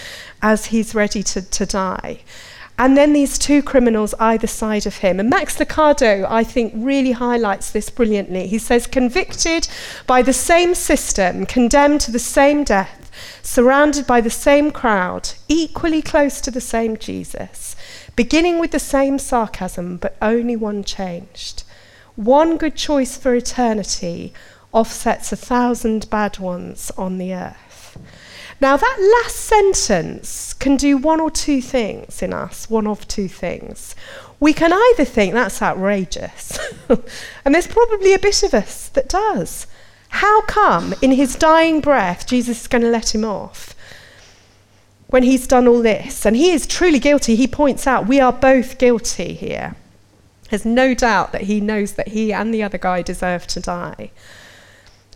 as 0.40 0.66
he's 0.66 0.94
ready 0.94 1.22
to, 1.22 1.42
to 1.42 1.66
die. 1.66 2.20
And 2.78 2.96
then 2.96 3.12
these 3.12 3.38
two 3.38 3.62
criminals 3.62 4.14
either 4.20 4.46
side 4.46 4.86
of 4.86 4.98
him. 4.98 5.18
And 5.18 5.30
Max 5.30 5.56
Lucado, 5.56 6.26
I 6.28 6.44
think, 6.44 6.72
really 6.76 7.12
highlights 7.12 7.70
this 7.70 7.88
brilliantly. 7.88 8.46
He 8.46 8.58
says, 8.58 8.86
convicted 8.86 9.66
by 10.06 10.20
the 10.20 10.34
same 10.34 10.74
system, 10.74 11.46
condemned 11.46 12.02
to 12.02 12.10
the 12.10 12.18
same 12.18 12.64
death, 12.64 13.05
surrounded 13.42 14.06
by 14.06 14.20
the 14.20 14.30
same 14.30 14.70
crowd, 14.70 15.30
equally 15.48 16.02
close 16.02 16.40
to 16.40 16.50
the 16.50 16.60
same 16.60 16.96
Jesus, 16.96 17.76
beginning 18.16 18.58
with 18.58 18.70
the 18.70 18.78
same 18.78 19.18
sarcasm, 19.18 19.96
but 19.96 20.16
only 20.20 20.56
one 20.56 20.84
changed. 20.84 21.64
One 22.16 22.56
good 22.56 22.76
choice 22.76 23.16
for 23.16 23.34
eternity 23.34 24.32
offsets 24.72 25.32
a 25.32 25.36
thousand 25.36 26.08
bad 26.10 26.38
ones 26.38 26.90
on 26.96 27.18
the 27.18 27.34
earth. 27.34 27.98
Now, 28.60 28.76
that 28.76 29.22
last 29.22 29.36
sentence 29.36 30.54
can 30.54 30.76
do 30.76 30.96
one 30.96 31.20
or 31.20 31.30
two 31.30 31.60
things 31.60 32.22
in 32.22 32.32
us, 32.32 32.70
one 32.70 32.86
of 32.86 33.06
two 33.06 33.28
things. 33.28 33.94
We 34.40 34.54
can 34.54 34.72
either 34.72 35.04
think 35.04 35.34
that's 35.34 35.60
outrageous, 35.60 36.58
and 37.44 37.54
there's 37.54 37.66
probably 37.66 38.14
a 38.14 38.18
bit 38.18 38.42
of 38.42 38.54
us 38.54 38.88
that 38.90 39.08
does. 39.08 39.66
How 40.16 40.40
come 40.40 40.94
in 41.02 41.12
his 41.12 41.36
dying 41.36 41.82
breath 41.82 42.26
Jesus 42.26 42.62
is 42.62 42.68
going 42.68 42.80
to 42.80 42.88
let 42.88 43.14
him 43.14 43.22
off? 43.22 43.74
When 45.08 45.22
he's 45.22 45.46
done 45.46 45.68
all 45.68 45.82
this, 45.82 46.24
and 46.24 46.34
he 46.34 46.52
is 46.52 46.66
truly 46.66 46.98
guilty, 46.98 47.36
he 47.36 47.46
points 47.46 47.86
out 47.86 48.06
we 48.06 48.18
are 48.18 48.32
both 48.32 48.78
guilty 48.78 49.34
here. 49.34 49.76
There's 50.48 50.64
no 50.64 50.94
doubt 50.94 51.32
that 51.32 51.42
he 51.42 51.60
knows 51.60 51.92
that 51.92 52.08
he 52.08 52.32
and 52.32 52.54
the 52.54 52.62
other 52.62 52.78
guy 52.78 53.02
deserve 53.02 53.46
to 53.48 53.60
die. 53.60 54.10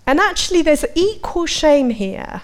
And 0.07 0.21
actually, 0.21 0.61
there's 0.61 0.85
equal 0.95 1.47
shame 1.47 1.89
here, 1.89 2.43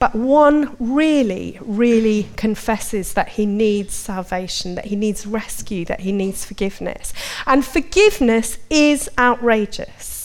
but 0.00 0.12
one 0.12 0.76
really, 0.80 1.56
really 1.60 2.30
confesses 2.34 3.12
that 3.12 3.28
he 3.28 3.46
needs 3.46 3.94
salvation, 3.94 4.74
that 4.74 4.86
he 4.86 4.96
needs 4.96 5.24
rescue, 5.24 5.84
that 5.84 6.00
he 6.00 6.10
needs 6.10 6.44
forgiveness. 6.44 7.12
And 7.46 7.64
forgiveness 7.64 8.58
is 8.70 9.08
outrageous. 9.16 10.15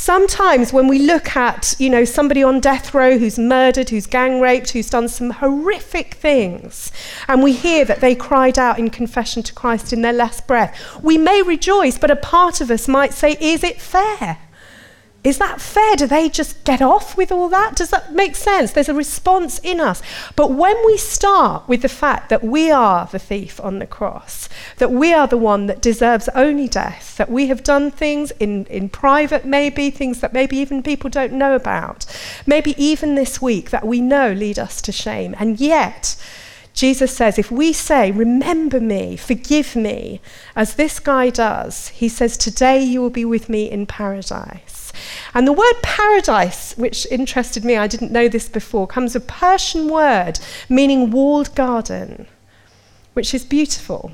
Sometimes 0.00 0.72
when 0.72 0.86
we 0.86 1.00
look 1.00 1.36
at, 1.36 1.74
you 1.80 1.90
know, 1.90 2.04
somebody 2.04 2.40
on 2.40 2.60
death 2.60 2.94
row 2.94 3.18
who's 3.18 3.36
murdered, 3.36 3.90
who's 3.90 4.06
gang 4.06 4.40
raped, 4.40 4.70
who's 4.70 4.88
done 4.88 5.08
some 5.08 5.30
horrific 5.30 6.14
things, 6.14 6.92
and 7.26 7.42
we 7.42 7.52
hear 7.52 7.84
that 7.84 8.00
they 8.00 8.14
cried 8.14 8.60
out 8.60 8.78
in 8.78 8.90
confession 8.90 9.42
to 9.42 9.52
Christ 9.52 9.92
in 9.92 10.02
their 10.02 10.12
last 10.12 10.46
breath, 10.46 10.72
we 11.02 11.18
may 11.18 11.42
rejoice, 11.42 11.98
but 11.98 12.12
a 12.12 12.16
part 12.16 12.60
of 12.60 12.70
us 12.70 12.86
might 12.86 13.12
say, 13.12 13.36
is 13.40 13.64
it 13.64 13.80
fair? 13.80 14.38
Is 15.24 15.38
that 15.38 15.60
fair? 15.60 15.96
Do 15.96 16.06
they 16.06 16.28
just 16.28 16.62
get 16.64 16.80
off 16.80 17.16
with 17.16 17.32
all 17.32 17.48
that? 17.48 17.74
Does 17.74 17.90
that 17.90 18.14
make 18.14 18.36
sense? 18.36 18.70
There's 18.70 18.88
a 18.88 18.94
response 18.94 19.58
in 19.64 19.80
us. 19.80 20.00
But 20.36 20.52
when 20.52 20.76
we 20.86 20.96
start 20.96 21.68
with 21.68 21.82
the 21.82 21.88
fact 21.88 22.28
that 22.28 22.44
we 22.44 22.70
are 22.70 23.06
the 23.06 23.18
thief 23.18 23.60
on 23.60 23.80
the 23.80 23.86
cross, 23.86 24.48
that 24.76 24.92
we 24.92 25.12
are 25.12 25.26
the 25.26 25.36
one 25.36 25.66
that 25.66 25.82
deserves 25.82 26.28
only 26.36 26.68
death, 26.68 27.16
that 27.16 27.30
we 27.30 27.48
have 27.48 27.64
done 27.64 27.90
things 27.90 28.30
in, 28.38 28.64
in 28.66 28.88
private, 28.88 29.44
maybe, 29.44 29.90
things 29.90 30.20
that 30.20 30.32
maybe 30.32 30.56
even 30.56 30.84
people 30.84 31.10
don't 31.10 31.32
know 31.32 31.56
about, 31.56 32.06
maybe 32.46 32.74
even 32.82 33.16
this 33.16 33.42
week 33.42 33.70
that 33.70 33.86
we 33.86 34.00
know 34.00 34.32
lead 34.32 34.58
us 34.58 34.80
to 34.82 34.92
shame, 34.92 35.34
and 35.38 35.58
yet, 35.58 36.14
Jesus 36.74 37.14
says, 37.16 37.40
if 37.40 37.50
we 37.50 37.72
say, 37.72 38.12
Remember 38.12 38.80
me, 38.80 39.16
forgive 39.16 39.74
me, 39.74 40.20
as 40.54 40.74
this 40.74 41.00
guy 41.00 41.28
does, 41.28 41.88
he 41.88 42.08
says, 42.08 42.36
Today 42.36 42.80
you 42.80 43.02
will 43.02 43.10
be 43.10 43.24
with 43.24 43.48
me 43.48 43.68
in 43.68 43.84
paradise. 43.84 44.77
And 45.34 45.46
the 45.46 45.52
word 45.52 45.74
paradise, 45.82 46.76
which 46.76 47.06
interested 47.10 47.64
me, 47.64 47.76
I 47.76 47.86
didn't 47.86 48.12
know 48.12 48.28
this 48.28 48.48
before, 48.48 48.86
comes 48.86 49.14
a 49.14 49.20
Persian 49.20 49.88
word 49.88 50.40
meaning 50.68 51.10
walled 51.10 51.54
garden, 51.54 52.26
which 53.14 53.34
is 53.34 53.44
beautiful. 53.44 54.12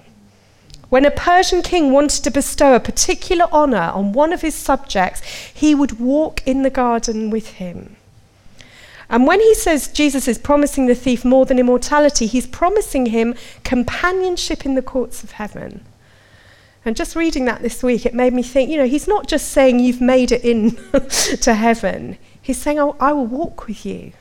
When 0.88 1.05
a 1.05 1.11
Persian 1.11 1.62
king 1.62 1.93
wanted 1.93 2.23
to 2.25 2.31
bestow 2.31 2.75
a 2.75 2.81
particular 2.81 3.47
honor 3.50 3.91
on 3.95 4.12
one 4.12 4.33
of 4.33 4.43
his 4.43 4.55
subjects, 4.55 5.23
he 5.53 5.75
would 5.75 5.99
walk 5.99 6.47
in 6.47 6.62
the 6.62 6.71
garden 6.71 7.31
with 7.31 7.53
him. 7.53 7.97
And 9.09 9.26
when 9.26 9.41
he 9.41 9.55
says 9.55 9.88
Jesus 9.88 10.29
is 10.29 10.38
promising 10.38 10.87
the 10.87 10.95
thief 10.95 11.25
more 11.25 11.47
than 11.47 11.59
immortality, 11.59 12.26
he's 12.26 12.47
promising 12.47 13.07
him 13.07 13.35
companionship 13.62 14.64
in 14.64 14.75
the 14.75 14.83
courts 14.83 15.23
of 15.23 15.33
heaven. 15.33 15.85
And 16.85 16.97
just 16.97 17.17
reading 17.17 17.47
that 17.47 17.62
this 17.62 17.83
week, 17.83 18.05
it 18.05 18.14
made 18.14 18.35
me 18.35 18.43
think, 18.43 18.71
you 18.71 18.76
know, 18.76 18.87
he's 18.87 19.09
not 19.09 19.26
just 19.26 19.49
saying 19.49 19.81
you've 19.81 20.00
made 20.00 20.33
it 20.33 20.45
in 20.45 20.73
to 21.41 21.55
heaven. 21.55 22.19
He's 22.41 22.59
saying, 22.59 22.79
oh, 22.79 22.97
I 23.00 23.12
will 23.12 23.26
walk 23.26 23.67
with 23.67 23.87
you. 23.87 24.12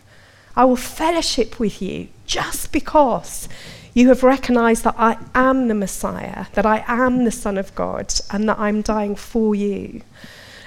I 0.56 0.66
will 0.66 0.78
fellowship 0.78 1.60
with 1.60 1.82
you 1.82 2.08
just 2.26 2.72
because 2.72 3.50
you 3.94 4.08
have 4.10 4.24
recognized 4.24 4.84
that 4.86 4.96
I 4.98 5.18
am 5.36 5.68
the 5.68 5.74
Messiah, 5.74 6.46
that 6.54 6.66
I 6.66 6.84
am 6.88 7.26
the 7.26 7.32
Son 7.32 7.58
of 7.58 7.76
God, 7.76 8.14
and 8.32 8.48
that 8.48 8.60
I'm 8.60 8.82
dying 8.82 9.16
for 9.16 9.54
you. 9.56 10.02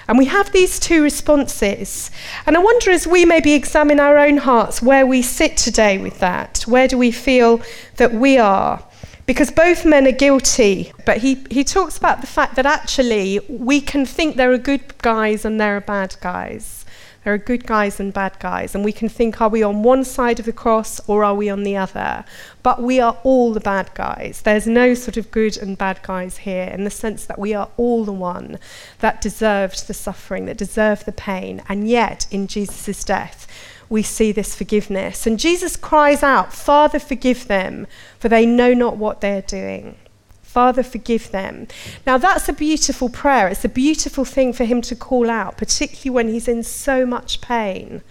And 0.07 0.17
we 0.17 0.25
have 0.25 0.51
these 0.51 0.79
two 0.79 1.03
responses. 1.03 2.11
And 2.45 2.55
I 2.55 2.59
wonder 2.59 2.91
as 2.91 3.05
we 3.05 3.25
maybe 3.25 3.53
examine 3.53 3.99
our 3.99 4.17
own 4.17 4.37
hearts 4.37 4.81
where 4.81 5.05
we 5.05 5.21
sit 5.21 5.57
today 5.57 5.97
with 5.97 6.19
that. 6.19 6.63
Where 6.67 6.87
do 6.87 6.97
we 6.97 7.11
feel 7.11 7.61
that 7.97 8.13
we 8.13 8.37
are? 8.37 8.83
Because 9.27 9.51
both 9.51 9.85
men 9.85 10.07
are 10.07 10.11
guilty. 10.11 10.91
But 11.05 11.17
he, 11.17 11.43
he 11.51 11.63
talks 11.63 11.97
about 11.97 12.21
the 12.21 12.27
fact 12.27 12.55
that 12.55 12.65
actually 12.65 13.39
we 13.47 13.79
can 13.81 14.05
think 14.05 14.35
there 14.35 14.51
are 14.51 14.57
good 14.57 14.97
guys 14.99 15.45
and 15.45 15.61
there 15.61 15.77
are 15.77 15.81
bad 15.81 16.15
guys. 16.21 16.85
There 17.23 17.33
are 17.33 17.37
good 17.37 17.67
guys 17.67 17.99
and 17.99 18.13
bad 18.13 18.39
guys. 18.39 18.73
And 18.73 18.85
we 18.85 18.93
can 18.93 19.09
think, 19.09 19.41
are 19.41 19.49
we 19.49 19.61
on 19.61 19.83
one 19.83 20.05
side 20.05 20.39
of 20.39 20.45
the 20.45 20.53
cross 20.53 21.01
or 21.09 21.25
are 21.25 21.35
we 21.35 21.49
on 21.49 21.63
the 21.63 21.75
other? 21.75 22.23
But 22.63 22.81
we 22.81 23.01
are 23.01 23.17
all 23.23 23.51
the 23.51 23.59
bad 23.59 23.93
guys. 23.95 24.41
There's 24.43 24.65
no 24.65 24.93
sort 24.93 25.17
of 25.17 25.29
good 25.29 25.57
and 25.57 25.77
bad 25.77 26.01
guys 26.03 26.37
here 26.37 26.69
in 26.69 26.85
the 26.85 26.89
sense 26.89 27.25
that 27.25 27.37
we 27.37 27.53
are 27.53 27.69
all 27.75 28.05
the 28.05 28.13
one 28.13 28.57
that 28.99 29.19
deserved 29.19 29.89
the 29.89 29.93
suffering, 29.93 30.45
that 30.45 30.57
deserved 30.57 31.05
the 31.05 31.11
pain. 31.11 31.61
And 31.67 31.89
yet, 31.89 32.27
in 32.31 32.47
Jesus' 32.47 33.03
death, 33.03 33.45
we 33.89 34.03
see 34.03 34.31
this 34.31 34.55
forgiveness. 34.55 35.25
And 35.25 35.39
Jesus 35.39 35.75
cries 35.75 36.23
out, 36.23 36.53
Father, 36.53 36.99
forgive 36.99 37.47
them, 37.47 37.87
for 38.19 38.29
they 38.29 38.45
know 38.45 38.73
not 38.73 38.97
what 38.97 39.21
they're 39.21 39.41
doing. 39.41 39.95
Father, 40.41 40.83
forgive 40.83 41.31
them. 41.31 41.67
Now, 42.05 42.17
that's 42.17 42.49
a 42.49 42.53
beautiful 42.53 43.09
prayer. 43.09 43.47
It's 43.47 43.65
a 43.65 43.69
beautiful 43.69 44.25
thing 44.25 44.53
for 44.53 44.65
him 44.65 44.81
to 44.81 44.95
call 44.95 45.29
out, 45.29 45.57
particularly 45.57 46.09
when 46.09 46.29
he's 46.29 46.47
in 46.47 46.63
so 46.63 47.05
much 47.05 47.41
pain. 47.41 48.01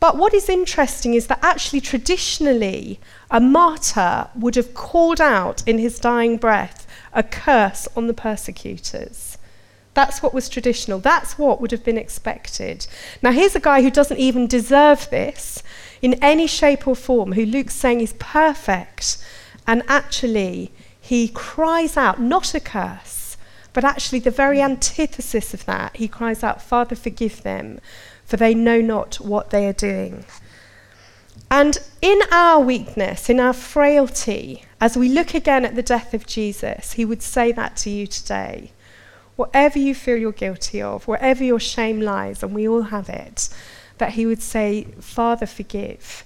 But 0.00 0.16
what 0.16 0.34
is 0.34 0.48
interesting 0.48 1.14
is 1.14 1.26
that 1.28 1.38
actually, 1.42 1.82
traditionally, 1.82 2.98
a 3.30 3.40
martyr 3.40 4.28
would 4.34 4.56
have 4.56 4.74
called 4.74 5.20
out 5.20 5.62
in 5.68 5.78
his 5.78 5.98
dying 5.98 6.38
breath, 6.38 6.86
a 7.12 7.22
curse 7.22 7.86
on 7.94 8.06
the 8.06 8.14
persecutors. 8.14 9.29
That's 9.94 10.22
what 10.22 10.32
was 10.32 10.48
traditional. 10.48 10.98
That's 11.00 11.36
what 11.36 11.60
would 11.60 11.72
have 11.72 11.84
been 11.84 11.98
expected. 11.98 12.86
Now, 13.22 13.32
here's 13.32 13.56
a 13.56 13.60
guy 13.60 13.82
who 13.82 13.90
doesn't 13.90 14.18
even 14.18 14.46
deserve 14.46 15.10
this 15.10 15.62
in 16.00 16.14
any 16.22 16.46
shape 16.46 16.86
or 16.86 16.94
form, 16.94 17.32
who 17.32 17.44
Luke's 17.44 17.74
saying 17.74 18.00
is 18.00 18.14
perfect. 18.18 19.18
And 19.66 19.82
actually, 19.88 20.70
he 21.00 21.28
cries 21.28 21.96
out, 21.96 22.20
not 22.20 22.54
a 22.54 22.60
curse, 22.60 23.36
but 23.72 23.84
actually 23.84 24.20
the 24.20 24.30
very 24.30 24.60
antithesis 24.60 25.52
of 25.54 25.64
that. 25.66 25.96
He 25.96 26.08
cries 26.08 26.42
out, 26.42 26.62
Father, 26.62 26.94
forgive 26.94 27.42
them, 27.42 27.80
for 28.24 28.36
they 28.36 28.54
know 28.54 28.80
not 28.80 29.16
what 29.16 29.50
they 29.50 29.66
are 29.66 29.72
doing. 29.72 30.24
And 31.50 31.78
in 32.00 32.20
our 32.30 32.60
weakness, 32.60 33.28
in 33.28 33.40
our 33.40 33.52
frailty, 33.52 34.64
as 34.80 34.96
we 34.96 35.08
look 35.08 35.34
again 35.34 35.64
at 35.64 35.74
the 35.74 35.82
death 35.82 36.14
of 36.14 36.26
Jesus, 36.26 36.92
he 36.92 37.04
would 37.04 37.22
say 37.22 37.50
that 37.52 37.76
to 37.78 37.90
you 37.90 38.06
today. 38.06 38.70
Whatever 39.40 39.78
you 39.78 39.94
feel 39.94 40.18
you're 40.18 40.32
guilty 40.32 40.82
of, 40.82 41.08
wherever 41.08 41.42
your 41.42 41.58
shame 41.58 41.98
lies, 41.98 42.42
and 42.42 42.54
we 42.54 42.68
all 42.68 42.82
have 42.82 43.08
it, 43.08 43.48
that 43.96 44.12
he 44.12 44.26
would 44.26 44.42
say, 44.42 44.84
Father, 45.00 45.46
forgive. 45.46 46.24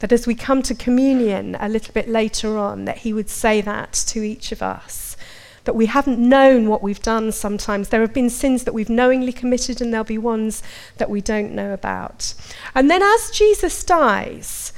That 0.00 0.12
as 0.12 0.26
we 0.26 0.34
come 0.34 0.60
to 0.64 0.74
communion 0.74 1.56
a 1.58 1.70
little 1.70 1.94
bit 1.94 2.06
later 2.06 2.58
on, 2.58 2.84
that 2.84 2.98
he 2.98 3.14
would 3.14 3.30
say 3.30 3.62
that 3.62 3.94
to 4.08 4.22
each 4.22 4.52
of 4.52 4.60
us. 4.60 5.16
That 5.64 5.74
we 5.74 5.86
haven't 5.86 6.18
known 6.18 6.68
what 6.68 6.82
we've 6.82 7.00
done 7.00 7.32
sometimes. 7.32 7.88
There 7.88 8.02
have 8.02 8.12
been 8.12 8.28
sins 8.28 8.64
that 8.64 8.74
we've 8.74 8.90
knowingly 8.90 9.32
committed, 9.32 9.80
and 9.80 9.90
there'll 9.90 10.04
be 10.04 10.18
ones 10.18 10.62
that 10.98 11.08
we 11.08 11.22
don't 11.22 11.54
know 11.54 11.72
about. 11.72 12.34
And 12.74 12.90
then 12.90 13.02
as 13.02 13.30
Jesus 13.30 13.82
dies, 13.84 14.74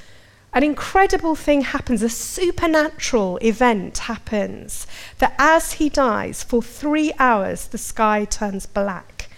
an 0.53 0.63
incredible 0.63 1.35
thing 1.35 1.63
happens, 1.63 2.03
a 2.03 2.09
supernatural 2.09 3.39
event 3.39 3.99
happens, 3.99 4.87
that 5.19 5.35
as 5.39 5.75
he 5.75 5.89
dies, 5.89 6.43
for 6.43 6.63
three 6.63 7.13
hours, 7.19 7.69
the 7.69 7.79
sky 7.79 8.25
turns 8.25 8.67
black. 8.67 9.31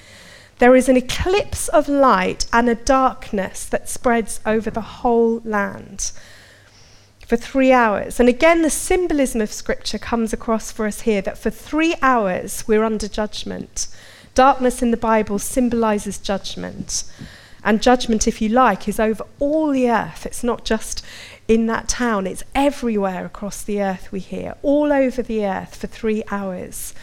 There 0.59 0.75
is 0.75 0.89
an 0.89 0.97
eclipse 0.97 1.69
of 1.69 1.89
light 1.89 2.47
and 2.53 2.69
a 2.69 2.75
darkness 2.75 3.65
that 3.67 3.89
spreads 3.89 4.41
over 4.45 4.71
the 4.71 4.81
whole 4.81 5.41
land 5.45 6.13
for 7.27 7.37
three 7.37 7.73
hours. 7.73 8.21
And 8.21 8.29
again, 8.29 8.63
the 8.63 8.71
symbolism 8.71 9.41
of 9.41 9.53
Scripture 9.53 9.99
comes 9.99 10.33
across 10.33 10.71
for 10.71 10.87
us 10.87 11.03
here 11.03 11.23
that 11.23 11.39
for 11.39 11.51
three 11.51 11.95
hours 12.03 12.65
we're 12.67 12.85
under 12.85 13.09
judgment. 13.09 13.89
Darkness 14.35 14.83
in 14.83 14.91
the 14.91 14.97
Bible 14.97 15.39
symbolizes 15.39 16.19
judgment. 16.19 17.05
And 17.65 17.83
judgment, 17.83 18.29
if 18.29 18.43
you 18.43 18.51
like, 18.51 18.87
is 18.87 19.01
over 19.01 19.25
all 19.41 19.71
the 19.71 19.91
earth. 19.91 20.27
It's 20.27 20.45
not 20.45 20.65
just 20.65 21.05
in 21.49 21.67
that 21.67 21.89
town, 21.89 22.27
it's 22.27 22.45
everywhere 22.55 23.27
across 23.27 23.63
the 23.63 23.83
earth 23.83 24.11
we 24.11 24.21
hear, 24.21 24.55
all 24.63 24.93
over 24.93 25.23
the 25.23 25.45
earth 25.45 25.77
for 25.77 25.87
three 25.87 26.23
hours. 26.31 26.95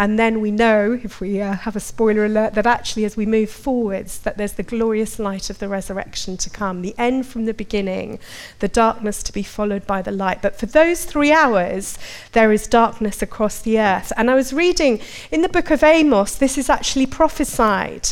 And 0.00 0.16
then 0.16 0.40
we 0.40 0.52
know, 0.52 1.00
if 1.02 1.20
we 1.20 1.40
uh, 1.40 1.54
have 1.54 1.74
a 1.74 1.80
spoiler 1.80 2.24
alert, 2.24 2.54
that 2.54 2.66
actually 2.66 3.04
as 3.04 3.16
we 3.16 3.26
move 3.26 3.50
forwards, 3.50 4.20
that 4.20 4.36
there's 4.36 4.52
the 4.52 4.62
glorious 4.62 5.18
light 5.18 5.50
of 5.50 5.58
the 5.58 5.68
resurrection 5.68 6.36
to 6.36 6.48
come, 6.48 6.82
the 6.82 6.94
end 6.96 7.26
from 7.26 7.46
the 7.46 7.54
beginning, 7.54 8.20
the 8.60 8.68
darkness 8.68 9.24
to 9.24 9.32
be 9.32 9.42
followed 9.42 9.88
by 9.88 10.00
the 10.00 10.12
light. 10.12 10.40
But 10.40 10.54
for 10.54 10.66
those 10.66 11.04
three 11.04 11.32
hours, 11.32 11.98
there 12.30 12.52
is 12.52 12.68
darkness 12.68 13.22
across 13.22 13.60
the 13.60 13.80
earth. 13.80 14.12
And 14.16 14.30
I 14.30 14.36
was 14.36 14.52
reading 14.52 15.00
in 15.32 15.42
the 15.42 15.48
book 15.48 15.72
of 15.72 15.82
Amos, 15.82 16.36
this 16.36 16.56
is 16.56 16.70
actually 16.70 17.06
prophesied. 17.06 18.10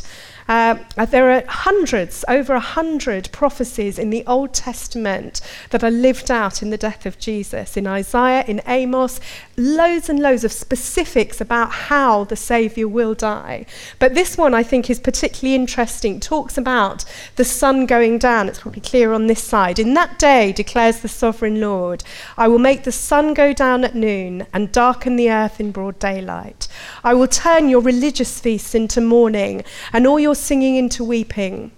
Uh, 0.49 0.77
there 1.07 1.33
are 1.33 1.43
hundreds, 1.47 2.25
over 2.29 2.55
a 2.55 2.61
hundred 2.61 3.29
prophecies 3.33 3.99
in 3.99 4.11
the 4.11 4.25
Old 4.27 4.55
Testament 4.55 5.41
that 5.71 5.83
are 5.83 5.91
lived 5.91 6.31
out 6.31 6.63
in 6.63 6.71
the 6.71 6.77
death 6.77 7.05
of 7.05 7.19
Jesus. 7.19 7.77
In 7.77 7.87
Isaiah, 7.87 8.45
in 8.47 8.61
Amos, 8.67 9.21
loads 9.57 10.09
and 10.09 10.21
loads 10.21 10.45
of 10.45 10.53
specifics 10.53 11.41
about 11.41 11.71
how 11.73 12.25
the 12.25 12.37
Saviour 12.37 12.89
will 12.89 13.15
die. 13.15 13.67
But 13.99 14.15
this 14.15 14.37
one 14.37 14.55
I 14.55 14.63
think 14.63 14.91
is 14.91 15.01
particularly 15.01 15.55
interesting. 15.55 16.17
It 16.17 16.23
talks 16.23 16.59
about 16.59 17.05
the 17.37 17.45
sun 17.45 17.87
going 17.87 18.19
down. 18.19 18.49
It's 18.49 18.61
probably 18.61 18.83
clear 18.83 19.13
on 19.13 19.27
this 19.27 19.43
side. 19.43 19.79
In 19.79 19.95
that 19.95 20.19
day, 20.19 20.53
declares 20.53 21.01
the 21.01 21.09
sovereign 21.09 21.61
Lord, 21.61 22.05
I 22.37 22.49
will 22.49 22.59
make 22.59 22.85
the 22.85 22.93
sun 22.93 23.35
go 23.35 23.53
down 23.53 23.85
at 23.85 23.95
noon 23.95 24.47
and 24.53 24.73
darken 24.73 25.17
the 25.17 25.31
earth 25.31 25.61
in 25.61 25.73
broad 25.73 25.99
daylight. 25.99 26.69
I 27.03 27.15
will 27.15 27.29
turn 27.29 27.69
your 27.69 27.81
religious 27.81 28.41
feasts 28.41 28.75
into 28.75 29.01
mourning 29.01 29.65
and 29.93 30.07
all 30.07 30.21
your 30.21 30.35
singing 30.35 30.77
into 30.77 31.05
weeping. 31.05 31.73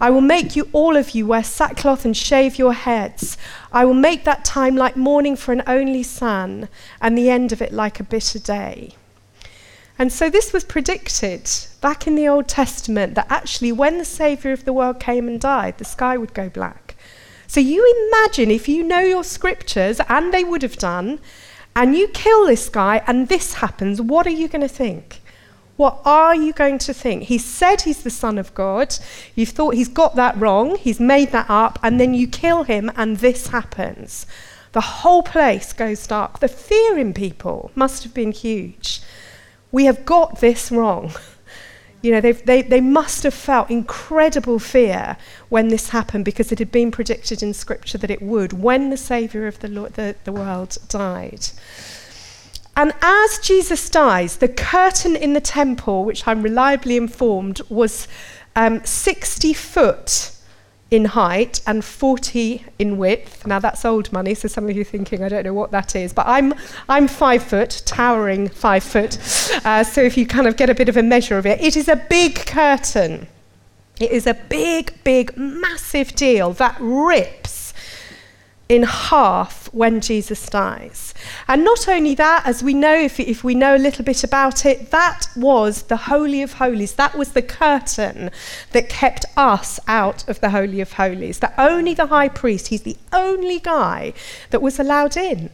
I 0.00 0.10
will 0.10 0.20
make 0.20 0.56
you, 0.56 0.68
all 0.72 0.96
of 0.96 1.10
you, 1.10 1.26
wear 1.26 1.44
sackcloth 1.44 2.04
and 2.04 2.16
shave 2.16 2.58
your 2.58 2.72
heads. 2.72 3.36
I 3.72 3.84
will 3.84 3.94
make 3.94 4.24
that 4.24 4.44
time 4.44 4.76
like 4.76 4.96
mourning 4.96 5.36
for 5.36 5.52
an 5.52 5.62
only 5.66 6.02
son, 6.02 6.68
and 7.00 7.16
the 7.16 7.30
end 7.30 7.52
of 7.52 7.62
it 7.62 7.72
like 7.72 8.00
a 8.00 8.04
bitter 8.04 8.38
day. 8.38 8.94
And 9.98 10.12
so 10.12 10.30
this 10.30 10.52
was 10.52 10.64
predicted 10.64 11.48
back 11.80 12.06
in 12.06 12.14
the 12.14 12.28
Old 12.28 12.48
Testament 12.48 13.14
that 13.14 13.30
actually, 13.30 13.72
when 13.72 13.98
the 13.98 14.04
Saviour 14.04 14.52
of 14.52 14.64
the 14.64 14.72
world 14.72 14.98
came 14.98 15.28
and 15.28 15.40
died, 15.40 15.78
the 15.78 15.84
sky 15.84 16.16
would 16.16 16.34
go 16.34 16.48
black. 16.48 16.96
So 17.46 17.60
you 17.60 18.10
imagine 18.10 18.50
if 18.50 18.68
you 18.68 18.82
know 18.82 19.00
your 19.00 19.24
scriptures, 19.24 20.00
and 20.08 20.32
they 20.32 20.44
would 20.44 20.62
have 20.62 20.76
done, 20.76 21.20
and 21.74 21.96
you 21.96 22.08
kill 22.08 22.46
this 22.46 22.68
guy 22.68 23.02
and 23.06 23.28
this 23.28 23.54
happens, 23.54 24.00
what 24.00 24.26
are 24.26 24.30
you 24.30 24.46
going 24.46 24.60
to 24.60 24.68
think? 24.68 25.21
What 25.76 26.00
are 26.04 26.34
you 26.34 26.52
going 26.52 26.78
to 26.78 26.94
think? 26.94 27.24
He 27.24 27.38
said 27.38 27.82
he's 27.82 28.02
the 28.02 28.10
Son 28.10 28.38
of 28.38 28.54
God. 28.54 28.94
You've 29.34 29.48
thought 29.48 29.74
he's 29.74 29.88
got 29.88 30.16
that 30.16 30.36
wrong. 30.36 30.76
He's 30.76 31.00
made 31.00 31.32
that 31.32 31.46
up. 31.48 31.78
And 31.82 31.98
then 31.98 32.14
you 32.14 32.28
kill 32.28 32.64
him, 32.64 32.90
and 32.96 33.16
this 33.18 33.48
happens. 33.48 34.26
The 34.72 34.80
whole 34.80 35.22
place 35.22 35.72
goes 35.72 36.06
dark. 36.06 36.40
The 36.40 36.48
fear 36.48 36.98
in 36.98 37.14
people 37.14 37.70
must 37.74 38.02
have 38.04 38.14
been 38.14 38.32
huge. 38.32 39.00
We 39.70 39.86
have 39.86 40.04
got 40.04 40.40
this 40.40 40.70
wrong. 40.70 41.12
You 42.02 42.10
know, 42.10 42.20
they, 42.20 42.62
they 42.62 42.80
must 42.80 43.22
have 43.22 43.32
felt 43.32 43.70
incredible 43.70 44.58
fear 44.58 45.16
when 45.50 45.68
this 45.68 45.90
happened 45.90 46.24
because 46.24 46.50
it 46.50 46.58
had 46.58 46.72
been 46.72 46.90
predicted 46.90 47.44
in 47.44 47.54
Scripture 47.54 47.96
that 47.98 48.10
it 48.10 48.20
would 48.20 48.52
when 48.52 48.90
the 48.90 48.96
Saviour 48.96 49.46
of 49.46 49.60
the, 49.60 49.68
Lord, 49.68 49.94
the, 49.94 50.16
the 50.24 50.32
world 50.32 50.78
died. 50.88 51.46
And 52.76 52.92
as 53.02 53.38
Jesus 53.38 53.90
dies, 53.90 54.36
the 54.36 54.48
curtain 54.48 55.14
in 55.14 55.34
the 55.34 55.40
temple, 55.40 56.04
which 56.04 56.26
I'm 56.26 56.42
reliably 56.42 56.96
informed, 56.96 57.60
was 57.68 58.08
um, 58.56 58.84
60 58.84 59.52
foot 59.52 60.32
in 60.90 61.06
height 61.06 61.60
and 61.66 61.82
40 61.84 62.64
in 62.78 62.98
width. 62.98 63.46
Now 63.46 63.58
that's 63.58 63.84
old 63.84 64.12
money, 64.12 64.34
so 64.34 64.46
some 64.46 64.68
of 64.68 64.76
you 64.76 64.84
thinking 64.84 65.22
I 65.22 65.28
don't 65.30 65.44
know 65.44 65.54
what 65.54 65.70
that 65.70 65.96
is, 65.96 66.12
but 66.12 66.26
I'm 66.26 66.52
I'm 66.88 67.08
five 67.08 67.42
foot, 67.42 67.82
towering 67.86 68.48
five 68.48 68.84
foot. 68.84 69.18
Uh, 69.64 69.84
so 69.84 70.02
if 70.02 70.18
you 70.18 70.26
kind 70.26 70.46
of 70.46 70.56
get 70.56 70.68
a 70.68 70.74
bit 70.74 70.90
of 70.90 70.98
a 70.98 71.02
measure 71.02 71.38
of 71.38 71.46
it, 71.46 71.60
it 71.62 71.76
is 71.76 71.88
a 71.88 71.96
big 71.96 72.34
curtain. 72.46 73.26
It 74.00 74.10
is 74.10 74.26
a 74.26 74.34
big, 74.34 74.92
big, 75.04 75.36
massive 75.36 76.14
deal 76.14 76.52
that 76.54 76.76
rips 76.78 77.61
in 78.68 78.84
half 78.84 79.72
when 79.72 80.00
Jesus 80.00 80.46
dies. 80.48 81.12
And 81.48 81.64
not 81.64 81.88
only 81.88 82.14
that, 82.14 82.46
as 82.46 82.62
we 82.62 82.74
know, 82.74 82.94
if, 82.94 83.20
if 83.20 83.44
we 83.44 83.54
know 83.54 83.76
a 83.76 83.78
little 83.78 84.04
bit 84.04 84.24
about 84.24 84.64
it, 84.64 84.90
that 84.90 85.26
was 85.36 85.82
the 85.84 85.96
Holy 85.96 86.42
of 86.42 86.54
Holies. 86.54 86.94
That 86.94 87.16
was 87.16 87.32
the 87.32 87.42
curtain 87.42 88.30
that 88.72 88.88
kept 88.88 89.24
us 89.36 89.78
out 89.86 90.26
of 90.28 90.40
the 90.40 90.50
Holy 90.50 90.80
of 90.80 90.94
Holies. 90.94 91.40
That 91.40 91.54
only 91.58 91.94
the 91.94 92.06
high 92.06 92.28
priest, 92.28 92.68
he's 92.68 92.82
the 92.82 92.96
only 93.12 93.58
guy 93.58 94.14
that 94.50 94.62
was 94.62 94.78
allowed 94.78 95.16
in. 95.16 95.50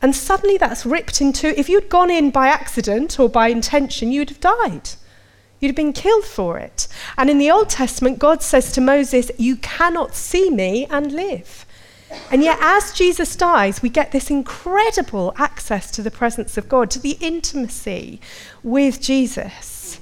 And 0.00 0.16
suddenly 0.16 0.58
that's 0.58 0.84
ripped 0.84 1.20
in 1.20 1.32
two. 1.32 1.54
If 1.56 1.68
you'd 1.68 1.88
gone 1.88 2.10
in 2.10 2.30
by 2.30 2.48
accident 2.48 3.20
or 3.20 3.28
by 3.28 3.48
intention, 3.48 4.10
you'd 4.10 4.30
have 4.30 4.40
died. 4.40 4.90
You'd 5.60 5.68
have 5.68 5.76
been 5.76 5.92
killed 5.92 6.24
for 6.24 6.58
it. 6.58 6.88
And 7.16 7.30
in 7.30 7.38
the 7.38 7.52
Old 7.52 7.68
Testament, 7.68 8.18
God 8.18 8.42
says 8.42 8.72
to 8.72 8.80
Moses, 8.80 9.30
You 9.38 9.54
cannot 9.56 10.16
see 10.16 10.50
me 10.50 10.86
and 10.90 11.12
live. 11.12 11.64
And 12.30 12.42
yet, 12.42 12.58
as 12.60 12.92
Jesus 12.92 13.36
dies, 13.36 13.82
we 13.82 13.88
get 13.88 14.12
this 14.12 14.30
incredible 14.30 15.34
access 15.36 15.90
to 15.92 16.02
the 16.02 16.10
presence 16.10 16.56
of 16.56 16.68
God, 16.68 16.90
to 16.92 16.98
the 16.98 17.18
intimacy 17.20 18.20
with 18.62 19.00
Jesus. 19.00 20.00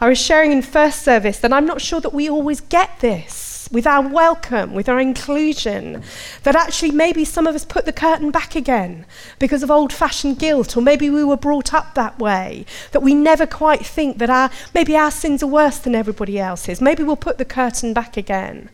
I 0.00 0.08
was 0.08 0.18
sharing 0.18 0.50
in 0.52 0.62
first 0.62 1.02
service 1.02 1.38
that 1.38 1.52
I'm 1.52 1.66
not 1.66 1.80
sure 1.80 2.00
that 2.00 2.12
we 2.12 2.28
always 2.28 2.60
get 2.60 2.98
this 3.00 3.68
with 3.72 3.86
our 3.86 4.06
welcome, 4.06 4.74
with 4.74 4.88
our 4.88 5.00
inclusion, 5.00 6.02
that 6.42 6.54
actually 6.54 6.90
maybe 6.90 7.24
some 7.24 7.46
of 7.46 7.54
us 7.54 7.64
put 7.64 7.86
the 7.86 7.92
curtain 7.92 8.30
back 8.30 8.54
again 8.54 9.06
because 9.38 9.62
of 9.62 9.70
old 9.70 9.92
fashioned 9.92 10.38
guilt, 10.38 10.76
or 10.76 10.82
maybe 10.82 11.08
we 11.08 11.24
were 11.24 11.36
brought 11.36 11.72
up 11.72 11.94
that 11.94 12.18
way, 12.18 12.66
that 12.90 13.00
we 13.00 13.14
never 13.14 13.46
quite 13.46 13.86
think 13.86 14.18
that 14.18 14.28
our, 14.28 14.50
maybe 14.74 14.94
our 14.94 15.10
sins 15.10 15.42
are 15.42 15.46
worse 15.46 15.78
than 15.78 15.94
everybody 15.94 16.38
else's. 16.38 16.80
Maybe 16.80 17.02
we'll 17.02 17.16
put 17.16 17.38
the 17.38 17.44
curtain 17.44 17.94
back 17.94 18.16
again. 18.16 18.68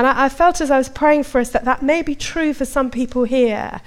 And 0.00 0.06
I, 0.06 0.24
I 0.24 0.28
felt 0.30 0.62
as 0.62 0.70
I 0.70 0.78
was 0.78 0.88
praying 0.88 1.24
for 1.24 1.42
us 1.42 1.50
that 1.50 1.66
that 1.66 1.82
may 1.82 2.00
be 2.00 2.14
true 2.14 2.54
for 2.54 2.64
some 2.64 2.90
people 2.90 3.24
here. 3.24 3.82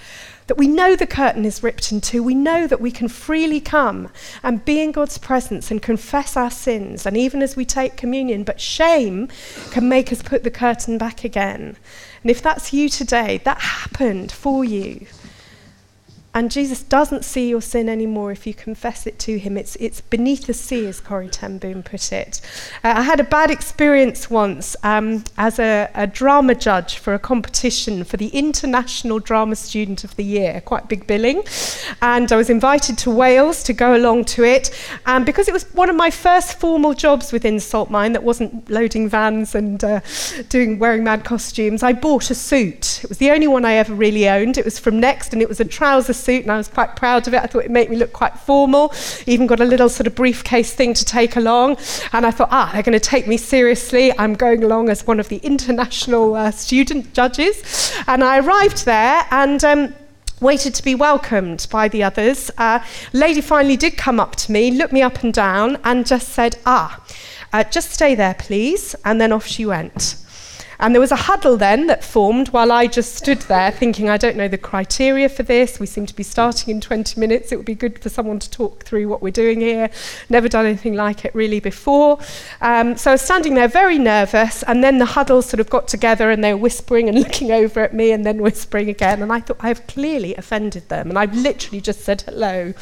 That 0.45 0.59
we 0.59 0.67
know 0.67 0.95
the 0.95 1.07
curtain 1.07 1.43
is 1.43 1.63
ripped 1.63 1.91
in 1.91 2.01
two. 2.01 2.21
We 2.21 2.35
know 2.35 2.67
that 2.67 2.79
we 2.79 2.91
can 2.91 3.07
freely 3.07 3.59
come 3.59 4.09
and 4.43 4.63
be 4.63 4.79
in 4.79 4.91
God's 4.91 5.17
presence 5.17 5.71
and 5.71 5.81
confess 5.81 6.37
our 6.37 6.51
sins, 6.51 7.07
and 7.07 7.17
even 7.17 7.41
as 7.41 7.55
we 7.55 7.65
take 7.65 7.97
communion, 7.97 8.43
but 8.43 8.61
shame 8.61 9.27
can 9.71 9.89
make 9.89 10.11
us 10.11 10.21
put 10.21 10.43
the 10.43 10.51
curtain 10.51 10.99
back 10.99 11.23
again. 11.23 11.77
And 12.21 12.29
if 12.29 12.43
that's 12.43 12.71
you 12.71 12.89
today, 12.89 13.41
that 13.43 13.59
happened 13.59 14.31
for 14.31 14.63
you. 14.63 15.07
And 16.35 16.49
Jesus 16.49 16.81
doesn't 16.81 17.23
see 17.23 17.47
your 17.47 17.61
sin 17.61 17.87
anymore 17.87 18.31
if 18.31 18.47
you 18.47 18.55
confess 18.55 19.05
it 19.05 19.19
to 19.19 19.37
him. 19.37 19.55
It's, 19.55 19.75
it's 19.75 20.01
beneath 20.01 20.47
the 20.47 20.53
sea, 20.53 20.87
as 20.87 20.99
Corrie 20.99 21.29
ten 21.29 21.59
Boom 21.59 21.83
put 21.83 22.11
it. 22.11 22.41
Uh, 22.83 22.93
I 22.97 23.01
had 23.03 23.19
a 23.19 23.23
bad 23.23 23.51
experience 23.51 24.31
once 24.31 24.75
um, 24.83 25.23
as 25.37 25.59
a, 25.59 25.89
a, 25.93 26.07
drama 26.07 26.55
judge 26.55 26.97
for 26.97 27.13
a 27.13 27.19
competition 27.19 28.03
for 28.03 28.17
the 28.17 28.29
International 28.29 29.19
Drama 29.19 29.55
Student 29.55 30.03
of 30.03 30.15
the 30.15 30.23
Year, 30.23 30.61
quite 30.61 30.89
big 30.89 31.05
billing. 31.05 31.43
And 32.01 32.31
I 32.31 32.35
was 32.35 32.49
invited 32.49 32.97
to 32.99 33.11
Wales 33.11 33.61
to 33.63 33.73
go 33.73 33.95
along 33.95 34.25
to 34.25 34.43
it. 34.43 34.71
And 35.05 35.27
because 35.27 35.47
it 35.47 35.53
was 35.53 35.71
one 35.73 35.89
of 35.89 35.95
my 35.95 36.09
first 36.09 36.59
formal 36.59 36.95
jobs 36.95 37.31
within 37.31 37.57
Saltmine 37.57 38.13
that 38.13 38.23
wasn't 38.23 38.69
loading 38.71 39.07
vans 39.07 39.53
and 39.53 39.83
uh, 39.83 39.99
doing 40.49 40.79
wearing 40.79 41.03
mad 41.03 41.25
costumes, 41.25 41.83
I 41.83 41.93
bought 41.93 42.31
a 42.31 42.35
suit. 42.35 43.01
It 43.03 43.09
was 43.09 43.19
the 43.19 43.29
only 43.29 43.47
one 43.47 43.65
I 43.65 43.73
ever 43.73 43.93
really 43.93 44.27
owned. 44.27 44.57
It 44.57 44.65
was 44.65 44.79
from 44.79 44.99
Next 44.99 45.33
and 45.33 45.41
it 45.41 45.49
was 45.49 45.59
a 45.59 45.65
trouser 45.65 46.13
suit, 46.23 46.43
and 46.43 46.51
I 46.51 46.57
was 46.57 46.67
quite 46.67 46.95
proud 46.95 47.27
of 47.27 47.33
it. 47.33 47.41
I 47.41 47.47
thought 47.47 47.65
it 47.65 47.71
made 47.71 47.89
me 47.89 47.95
look 47.95 48.13
quite 48.13 48.37
formal. 48.39 48.93
Even 49.27 49.47
got 49.47 49.59
a 49.59 49.65
little 49.65 49.89
sort 49.89 50.07
of 50.07 50.15
briefcase 50.15 50.73
thing 50.73 50.93
to 50.93 51.05
take 51.05 51.35
along. 51.35 51.77
And 52.11 52.25
I 52.25 52.31
thought, 52.31 52.49
ah, 52.51 52.69
they're 52.73 52.83
going 52.83 52.99
to 52.99 53.09
take 53.09 53.27
me 53.27 53.37
seriously. 53.37 54.17
I'm 54.17 54.33
going 54.33 54.63
along 54.63 54.89
as 54.89 55.05
one 55.05 55.19
of 55.19 55.29
the 55.29 55.37
international 55.37 56.35
uh, 56.35 56.51
student 56.51 57.13
judges. 57.13 57.93
And 58.07 58.23
I 58.23 58.39
arrived 58.39 58.85
there 58.85 59.25
and. 59.31 59.63
Um, 59.63 59.95
waited 60.39 60.75
to 60.75 60.83
be 60.83 60.93
welcomed 60.93 61.65
by 61.71 61.87
the 61.87 62.03
others. 62.03 62.51
Uh, 62.57 62.79
lady 63.13 63.39
finally 63.39 63.77
did 63.77 63.95
come 63.95 64.19
up 64.19 64.35
to 64.35 64.51
me, 64.51 64.71
looked 64.71 64.91
me 64.91 65.01
up 65.01 65.23
and 65.23 65.33
down, 65.33 65.77
and 65.85 66.05
just 66.05 66.27
said, 66.29 66.57
Ah, 66.65 67.01
uh, 67.53 67.63
just 67.63 67.91
stay 67.91 68.13
there, 68.13 68.33
please. 68.33 68.93
And 69.05 69.21
then 69.21 69.31
off 69.31 69.47
she 69.47 69.65
went. 69.65 70.17
And 70.79 70.93
there 70.93 71.01
was 71.01 71.11
a 71.11 71.15
huddle 71.15 71.57
then 71.57 71.87
that 71.87 72.03
formed 72.03 72.49
while 72.49 72.71
I 72.71 72.87
just 72.87 73.15
stood 73.15 73.41
there 73.43 73.71
thinking, 73.71 74.09
I 74.09 74.17
don't 74.17 74.35
know 74.35 74.47
the 74.47 74.57
criteria 74.57 75.29
for 75.29 75.43
this. 75.43 75.79
We 75.79 75.85
seem 75.85 76.05
to 76.05 76.15
be 76.15 76.23
starting 76.23 76.73
in 76.75 76.81
20 76.81 77.19
minutes. 77.19 77.51
It 77.51 77.57
would 77.57 77.65
be 77.65 77.75
good 77.75 77.99
for 77.99 78.09
someone 78.09 78.39
to 78.39 78.49
talk 78.49 78.83
through 78.83 79.07
what 79.07 79.21
we're 79.21 79.31
doing 79.31 79.61
here. 79.61 79.89
Never 80.29 80.47
done 80.47 80.65
anything 80.65 80.93
like 80.93 81.25
it 81.25 81.33
really 81.35 81.59
before. 81.59 82.19
Um, 82.61 82.97
so 82.97 83.11
I 83.11 83.13
was 83.13 83.21
standing 83.21 83.53
there 83.55 83.67
very 83.67 83.97
nervous, 83.97 84.63
and 84.63 84.83
then 84.83 84.97
the 84.97 85.05
huddle 85.05 85.41
sort 85.41 85.59
of 85.59 85.69
got 85.69 85.87
together 85.87 86.31
and 86.31 86.43
they 86.43 86.53
were 86.53 86.59
whispering 86.59 87.09
and 87.09 87.19
looking 87.23 87.51
over 87.51 87.81
at 87.81 87.93
me 87.93 88.11
and 88.11 88.25
then 88.25 88.41
whispering 88.41 88.89
again. 88.89 89.21
And 89.21 89.31
I 89.31 89.39
thought, 89.39 89.57
I've 89.59 89.85
clearly 89.87 90.35
offended 90.35 90.89
them. 90.89 91.09
And 91.09 91.19
I've 91.19 91.35
literally 91.35 91.81
just 91.81 92.01
said 92.01 92.21
hello. 92.21 92.73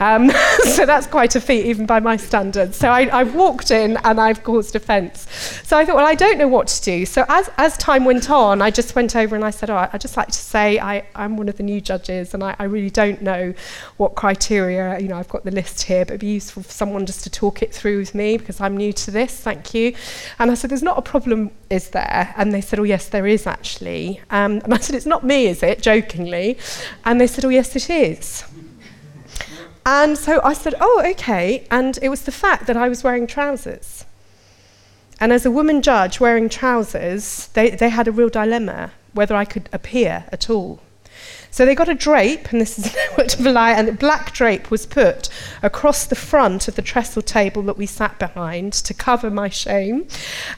Um, 0.00 0.30
so 0.64 0.86
that's 0.86 1.06
quite 1.06 1.34
a 1.36 1.40
feat, 1.40 1.66
even 1.66 1.86
by 1.86 2.00
my 2.00 2.16
standards. 2.16 2.76
So 2.76 2.88
I, 2.88 3.06
I 3.06 3.22
walked 3.24 3.70
in 3.70 3.96
and 4.04 4.20
I've 4.20 4.42
caused 4.44 4.76
offence. 4.76 5.26
So 5.64 5.76
I 5.76 5.84
thought, 5.84 5.96
well, 5.96 6.06
I 6.06 6.14
don't 6.14 6.38
know 6.38 6.48
what 6.48 6.68
to 6.68 6.82
do. 6.82 7.06
So 7.06 7.24
as 7.56 7.76
time 7.76 8.04
went 8.04 8.30
on, 8.30 8.62
I 8.62 8.70
just 8.70 8.94
went 8.94 9.14
over 9.14 9.36
and 9.36 9.44
I 9.44 9.50
said, 9.50 9.70
oh, 9.70 9.88
I'd 9.92 10.00
just 10.00 10.16
like 10.16 10.28
to 10.28 10.32
say 10.32 10.78
I, 10.78 11.04
I'm 11.14 11.36
one 11.36 11.48
of 11.48 11.56
the 11.56 11.62
new 11.62 11.80
judges 11.80 12.34
and 12.34 12.42
I, 12.42 12.56
I 12.58 12.64
really 12.64 12.90
don't 12.90 13.22
know 13.22 13.54
what 13.96 14.14
criteria, 14.14 14.98
you 14.98 15.08
know, 15.08 15.16
I've 15.16 15.28
got 15.28 15.44
the 15.44 15.50
list 15.50 15.82
here, 15.82 16.04
but 16.04 16.12
it'd 16.12 16.20
be 16.20 16.28
useful 16.28 16.62
for 16.62 16.70
someone 16.70 17.06
just 17.06 17.22
to 17.24 17.30
talk 17.30 17.62
it 17.62 17.72
through 17.72 17.98
with 17.98 18.14
me 18.14 18.36
because 18.36 18.60
I'm 18.60 18.76
new 18.76 18.92
to 18.92 19.10
this, 19.10 19.34
thank 19.38 19.74
you. 19.74 19.94
And 20.38 20.50
I 20.50 20.54
said, 20.54 20.70
there's 20.70 20.82
not 20.82 20.98
a 20.98 21.02
problem, 21.02 21.50
is 21.70 21.90
there? 21.90 22.34
And 22.36 22.52
they 22.52 22.60
said, 22.60 22.78
oh, 22.78 22.84
yes, 22.84 23.08
there 23.08 23.26
is 23.26 23.46
actually. 23.46 24.20
Um, 24.30 24.60
and 24.64 24.74
I 24.74 24.78
said, 24.78 24.96
it's 24.96 25.06
not 25.06 25.24
me, 25.24 25.46
is 25.46 25.62
it? 25.62 25.82
Jokingly. 25.82 26.58
And 27.04 27.20
they 27.20 27.26
said, 27.26 27.44
oh, 27.44 27.50
yes, 27.50 27.76
it 27.76 27.90
is. 27.90 28.44
And 29.86 30.18
so 30.18 30.40
I 30.44 30.52
said, 30.52 30.74
oh, 30.80 31.02
okay. 31.12 31.66
And 31.70 31.98
it 32.02 32.10
was 32.10 32.22
the 32.22 32.32
fact 32.32 32.66
that 32.66 32.76
I 32.76 32.88
was 32.88 33.02
wearing 33.02 33.26
trousers. 33.26 34.04
And 35.20 35.32
as 35.32 35.44
a 35.44 35.50
woman 35.50 35.82
judge 35.82 36.20
wearing 36.20 36.48
trousers, 36.48 37.48
they, 37.54 37.70
they 37.70 37.88
had 37.88 38.06
a 38.06 38.12
real 38.12 38.28
dilemma 38.28 38.92
whether 39.12 39.34
I 39.34 39.44
could 39.44 39.68
appear 39.72 40.24
at 40.30 40.48
all. 40.48 40.80
So 41.50 41.64
they 41.64 41.74
got 41.74 41.88
a 41.88 41.94
drape, 41.94 42.52
and 42.52 42.60
this 42.60 42.78
is 42.78 42.94
what 43.14 43.38
of 43.38 43.46
a 43.46 43.50
lie, 43.50 43.72
and 43.72 43.88
a 43.88 43.92
black 43.92 44.32
drape 44.32 44.70
was 44.70 44.86
put 44.86 45.28
across 45.62 46.04
the 46.04 46.14
front 46.14 46.68
of 46.68 46.76
the 46.76 46.82
trestle 46.82 47.22
table 47.22 47.62
that 47.62 47.78
we 47.78 47.86
sat 47.86 48.18
behind 48.18 48.72
to 48.74 48.94
cover 48.94 49.30
my 49.30 49.48
shame. 49.48 50.06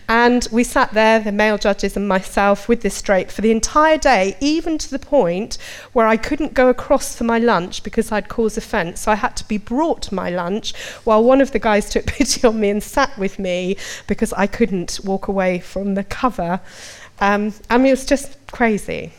And 0.08 0.46
we 0.50 0.64
sat 0.64 0.92
there, 0.92 1.20
the 1.20 1.32
male 1.32 1.58
judges 1.58 1.96
and 1.96 2.08
myself, 2.08 2.68
with 2.68 2.82
this 2.82 3.00
drape 3.00 3.30
for 3.30 3.40
the 3.40 3.50
entire 3.50 3.98
day, 3.98 4.36
even 4.40 4.78
to 4.78 4.90
the 4.90 4.98
point 4.98 5.58
where 5.92 6.06
I 6.06 6.16
couldn't 6.16 6.54
go 6.54 6.68
across 6.68 7.16
for 7.16 7.24
my 7.24 7.38
lunch 7.38 7.82
because 7.82 8.12
I'd 8.12 8.28
cause 8.28 8.56
offence. 8.56 9.00
So 9.00 9.12
I 9.12 9.16
had 9.16 9.36
to 9.36 9.48
be 9.48 9.58
brought 9.58 10.12
my 10.12 10.30
lunch 10.30 10.76
while 11.04 11.22
one 11.22 11.40
of 11.40 11.52
the 11.52 11.58
guys 11.58 11.90
took 11.90 12.06
pity 12.18 12.46
on 12.46 12.60
me 12.60 12.70
and 12.70 12.82
sat 12.82 13.16
with 13.18 13.38
me 13.38 13.76
because 14.06 14.32
I 14.32 14.46
couldn't 14.46 15.00
walk 15.04 15.28
away 15.28 15.60
from 15.60 15.94
the 15.94 16.04
cover. 16.04 16.60
Um, 17.20 17.52
I 17.68 17.78
mean, 17.78 17.88
it 17.88 17.90
was 17.90 18.06
just 18.06 18.36
crazy. 18.48 19.12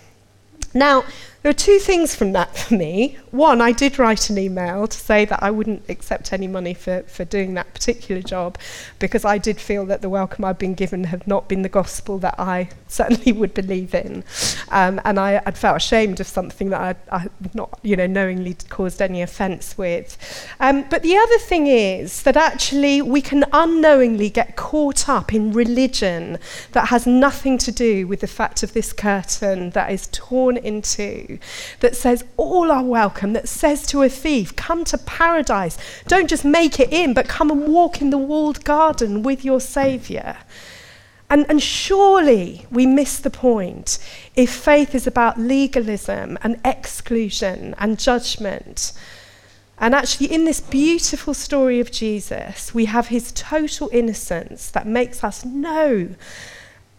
Now, 0.74 1.04
there 1.44 1.50
are 1.50 1.54
two 1.54 1.80
things 1.80 2.14
from 2.16 2.34
that 2.34 2.56
for 2.56 2.76
me. 2.76 3.18
One, 3.32 3.62
I 3.62 3.72
did 3.72 3.98
write 3.98 4.30
an 4.30 4.38
email 4.38 4.86
to 4.86 4.98
say 4.98 5.26
that 5.26 5.42
I 5.42 5.50
wouldn't 5.50 5.90
accept 5.90 6.34
any 6.34 6.48
money 6.48 6.76
for, 6.76 7.02
for 7.04 7.26
doing 7.26 7.56
that 7.56 7.74
particular 7.74 8.22
job 8.22 8.60
because 9.00 9.26
I 9.26 9.40
did 9.40 9.60
feel 9.60 9.86
that 9.88 10.04
the 10.04 10.10
welcome 10.10 10.46
I'd 10.46 10.60
been 10.60 10.76
given 10.76 11.06
had 11.06 11.26
not 11.26 11.50
been 11.50 11.64
the 11.64 11.70
gospel 11.70 12.20
that 12.20 12.36
I 12.38 12.70
certainly 12.88 13.32
would 13.32 13.56
believe 13.56 13.96
in. 13.96 14.24
Um, 14.70 15.02
and 15.04 15.20
I, 15.20 15.42
would 15.46 15.58
felt 15.58 15.78
ashamed 15.78 16.20
of 16.20 16.28
something 16.28 16.70
that 16.70 16.98
I 17.12 17.18
had 17.18 17.56
not, 17.56 17.80
you 17.82 17.96
know, 17.96 18.08
knowingly 18.08 18.56
caused 18.70 19.02
any 19.02 19.24
offence 19.24 19.78
with. 19.78 20.18
Um, 20.60 20.86
but 20.90 21.02
the 21.02 21.18
other 21.18 21.40
thing 21.40 21.66
is 21.66 22.22
that 22.22 22.38
actually 22.38 23.02
we 23.02 23.22
can 23.22 23.46
unknowingly 23.52 24.30
get 24.30 24.56
caught 24.56 25.10
up 25.10 25.34
in 25.34 25.54
religion 25.54 26.38
that 26.74 26.90
has 26.90 27.08
nothing 27.08 27.58
to 27.60 27.72
do 27.72 28.06
with 28.06 28.20
the 28.20 28.28
fact 28.28 28.62
of 28.62 28.74
this 28.74 28.94
curtain 28.94 29.72
that 29.72 29.92
is 29.92 30.08
torn 30.12 30.58
in 30.58 30.84
that 31.80 31.96
says 31.96 32.24
all 32.38 32.72
are 32.72 32.84
welcome, 32.84 33.34
that 33.34 33.48
says 33.48 33.86
to 33.88 34.02
a 34.02 34.10
thief, 34.10 34.56
come 34.56 34.84
to 34.86 34.98
paradise. 34.98 35.78
Don't 36.08 36.30
just 36.30 36.46
make 36.46 36.80
it 36.80 36.92
in, 36.92 37.14
but 37.14 37.28
come 37.28 37.52
and 37.52 37.68
walk 37.68 38.02
in 38.02 38.10
the 38.10 38.18
walled 38.18 38.64
garden 38.64 39.24
with 39.24 39.46
your 39.46 39.60
Saviour. 39.60 40.38
And, 41.30 41.46
and 41.48 41.62
surely 41.64 42.66
we 42.70 42.86
miss 42.86 43.18
the 43.18 43.30
point 43.30 44.00
if 44.36 44.52
faith 44.52 44.94
is 44.94 45.08
about 45.08 45.40
legalism 45.40 46.38
and 46.44 46.60
exclusion 46.66 47.74
and 47.78 47.98
judgment. 47.98 48.92
And 49.80 49.96
actually, 49.96 50.32
in 50.32 50.46
this 50.46 50.60
beautiful 50.60 51.34
story 51.34 51.80
of 51.80 51.90
Jesus, 51.90 52.74
we 52.74 52.86
have 52.86 53.08
his 53.08 53.32
total 53.32 53.90
innocence 53.92 54.70
that 54.72 54.86
makes 54.86 55.24
us 55.24 55.44
know 55.46 56.10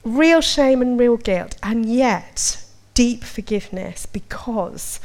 real 0.02 0.40
shame 0.40 0.82
and 0.82 0.98
real 0.98 1.16
guilt, 1.16 1.56
and 1.62 1.86
yet 1.86 2.61
deep 2.94 3.24
forgiveness 3.24 4.06
because 4.06 5.00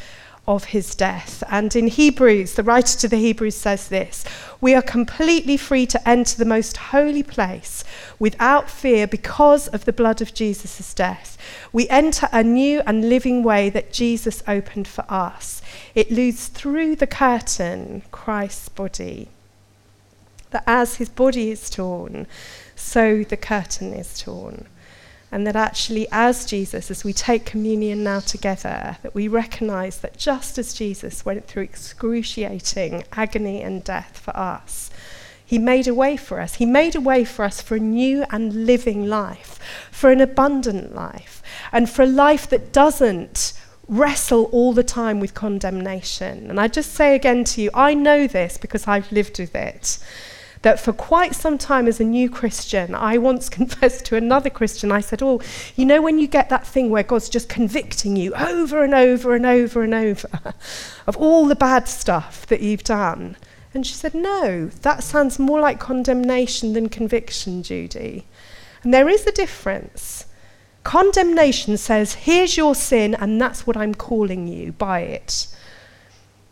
of 0.48 0.66
his 0.66 0.96
death. 0.96 1.44
And 1.50 1.76
in 1.76 1.88
Hebrews, 1.88 2.54
the 2.54 2.64
writer 2.64 2.98
to 3.00 3.08
the 3.08 3.18
Hebrews 3.18 3.56
says 3.56 3.90
this 3.90 4.24
We 4.62 4.74
are 4.74 4.82
completely 4.82 5.58
free 5.58 5.86
to 5.88 6.10
enter 6.10 6.38
the 6.38 6.46
most 6.46 6.78
holy 6.78 7.24
place 7.24 7.84
without 8.18 8.70
fear 8.70 9.08
because 9.08 9.68
of 9.68 9.86
the 9.86 9.94
blood 9.94 10.22
of 10.22 10.34
Jesus' 10.34 10.94
death. 10.94 11.38
We 11.74 11.90
enter 11.90 12.30
a 12.32 12.44
new 12.44 12.82
and 12.86 13.10
living 13.10 13.44
way 13.44 13.70
that 13.72 13.92
Jesus 13.92 14.42
opened 14.48 14.88
for 14.88 15.06
us. 15.10 15.62
It 15.94 16.12
leads 16.12 16.48
through 16.48 16.96
the 16.96 17.08
curtain, 17.08 18.04
Christ's 18.12 18.70
body. 18.70 19.28
That 20.52 20.64
as 20.66 20.96
his 20.96 21.10
body 21.10 21.52
is 21.52 21.70
torn, 21.70 22.26
so 22.74 23.24
the 23.24 23.36
curtain 23.36 23.94
is 23.94 24.18
torn. 24.22 24.66
And 25.32 25.46
that 25.46 25.58
actually, 25.58 26.08
as 26.12 26.46
Jesus, 26.46 26.90
as 26.90 27.04
we 27.04 27.12
take 27.12 27.46
communion 27.46 28.04
now 28.04 28.22
together, 28.22 28.98
that 29.04 29.14
we 29.14 29.28
recognize 29.28 30.00
that 30.00 30.18
just 30.18 30.58
as 30.58 30.74
Jesus 30.74 31.26
went 31.26 31.48
through 31.48 31.64
excruciating 31.64 33.04
agony 33.12 33.62
and 33.62 33.84
death 33.84 34.18
for 34.18 34.36
us, 34.38 34.90
he 35.46 35.58
made 35.58 35.88
a 35.88 35.94
way 35.94 36.18
for 36.18 36.40
us. 36.40 36.56
He 36.56 36.66
made 36.66 36.96
a 36.96 37.02
way 37.02 37.24
for 37.24 37.44
us 37.46 37.62
for 37.62 37.76
a 37.76 37.80
new 37.80 38.26
and 38.30 38.66
living 38.66 39.08
life, 39.08 39.60
for 39.92 40.12
an 40.12 40.22
abundant 40.22 40.96
life, 40.96 41.42
and 41.72 41.90
for 41.90 42.04
a 42.04 42.08
life 42.08 42.50
that 42.50 42.72
doesn't 42.74 43.54
wrestle 43.88 44.46
all 44.46 44.74
the 44.74 44.84
time 44.84 45.20
with 45.20 45.34
condemnation. 45.34 46.50
And 46.50 46.60
I 46.60 46.68
just 46.68 46.94
say 46.94 47.16
again 47.16 47.44
to 47.46 47.62
you, 47.62 47.70
I 47.74 47.94
know 47.94 48.28
this 48.28 48.58
because 48.58 48.88
I've 48.88 49.12
lived 49.12 49.40
with 49.40 49.56
it 49.56 50.00
that 50.62 50.80
for 50.80 50.94
quite 50.94 51.36
some 51.36 51.58
time 51.58 51.88
as 51.88 52.00
a 52.00 52.04
new 52.04 52.30
Christian, 52.30 52.96
I 52.96 53.18
once 53.18 53.50
confessed 53.60 54.06
to 54.06 54.16
another 54.16 54.50
Christian, 54.50 54.92
I 54.92 55.02
said, 55.02 55.22
Oh, 55.22 55.42
you 55.76 55.86
know, 55.86 56.02
when 56.02 56.20
you 56.20 56.28
get 56.28 56.50
that 56.50 56.66
thing 56.66 56.90
where 56.90 57.04
God's 57.04 57.30
just 57.30 57.50
convicting 57.50 58.16
you 58.16 58.34
over 58.36 58.84
and 58.84 58.94
over 58.94 59.36
and 59.36 59.46
over 59.46 59.84
and 59.84 59.94
over 59.94 60.30
of 61.08 61.18
all 61.18 61.46
the 61.46 61.56
bad 61.56 61.88
stuff 61.88 62.46
that 62.48 62.62
you've 62.62 62.84
done? 62.84 63.38
And 63.74 63.86
she 63.86 63.94
said, 63.94 64.14
No, 64.14 64.68
that 64.82 65.04
sounds 65.04 65.40
more 65.40 65.60
like 65.60 65.80
condemnation 65.80 66.74
than 66.74 66.90
conviction, 66.90 67.64
Judy. 67.64 68.26
And 68.84 68.94
there 68.94 69.10
is 69.10 69.28
a 69.28 69.32
difference. 69.32 70.26
Condemnation 70.84 71.78
says, 71.78 72.14
Here's 72.14 72.56
your 72.56 72.74
sin, 72.74 73.14
and 73.14 73.42
that's 73.42 73.68
what 73.68 73.76
I'm 73.78 73.94
calling 73.94 74.48
you 74.48 74.72
by 74.72 75.02
it. 75.02 75.48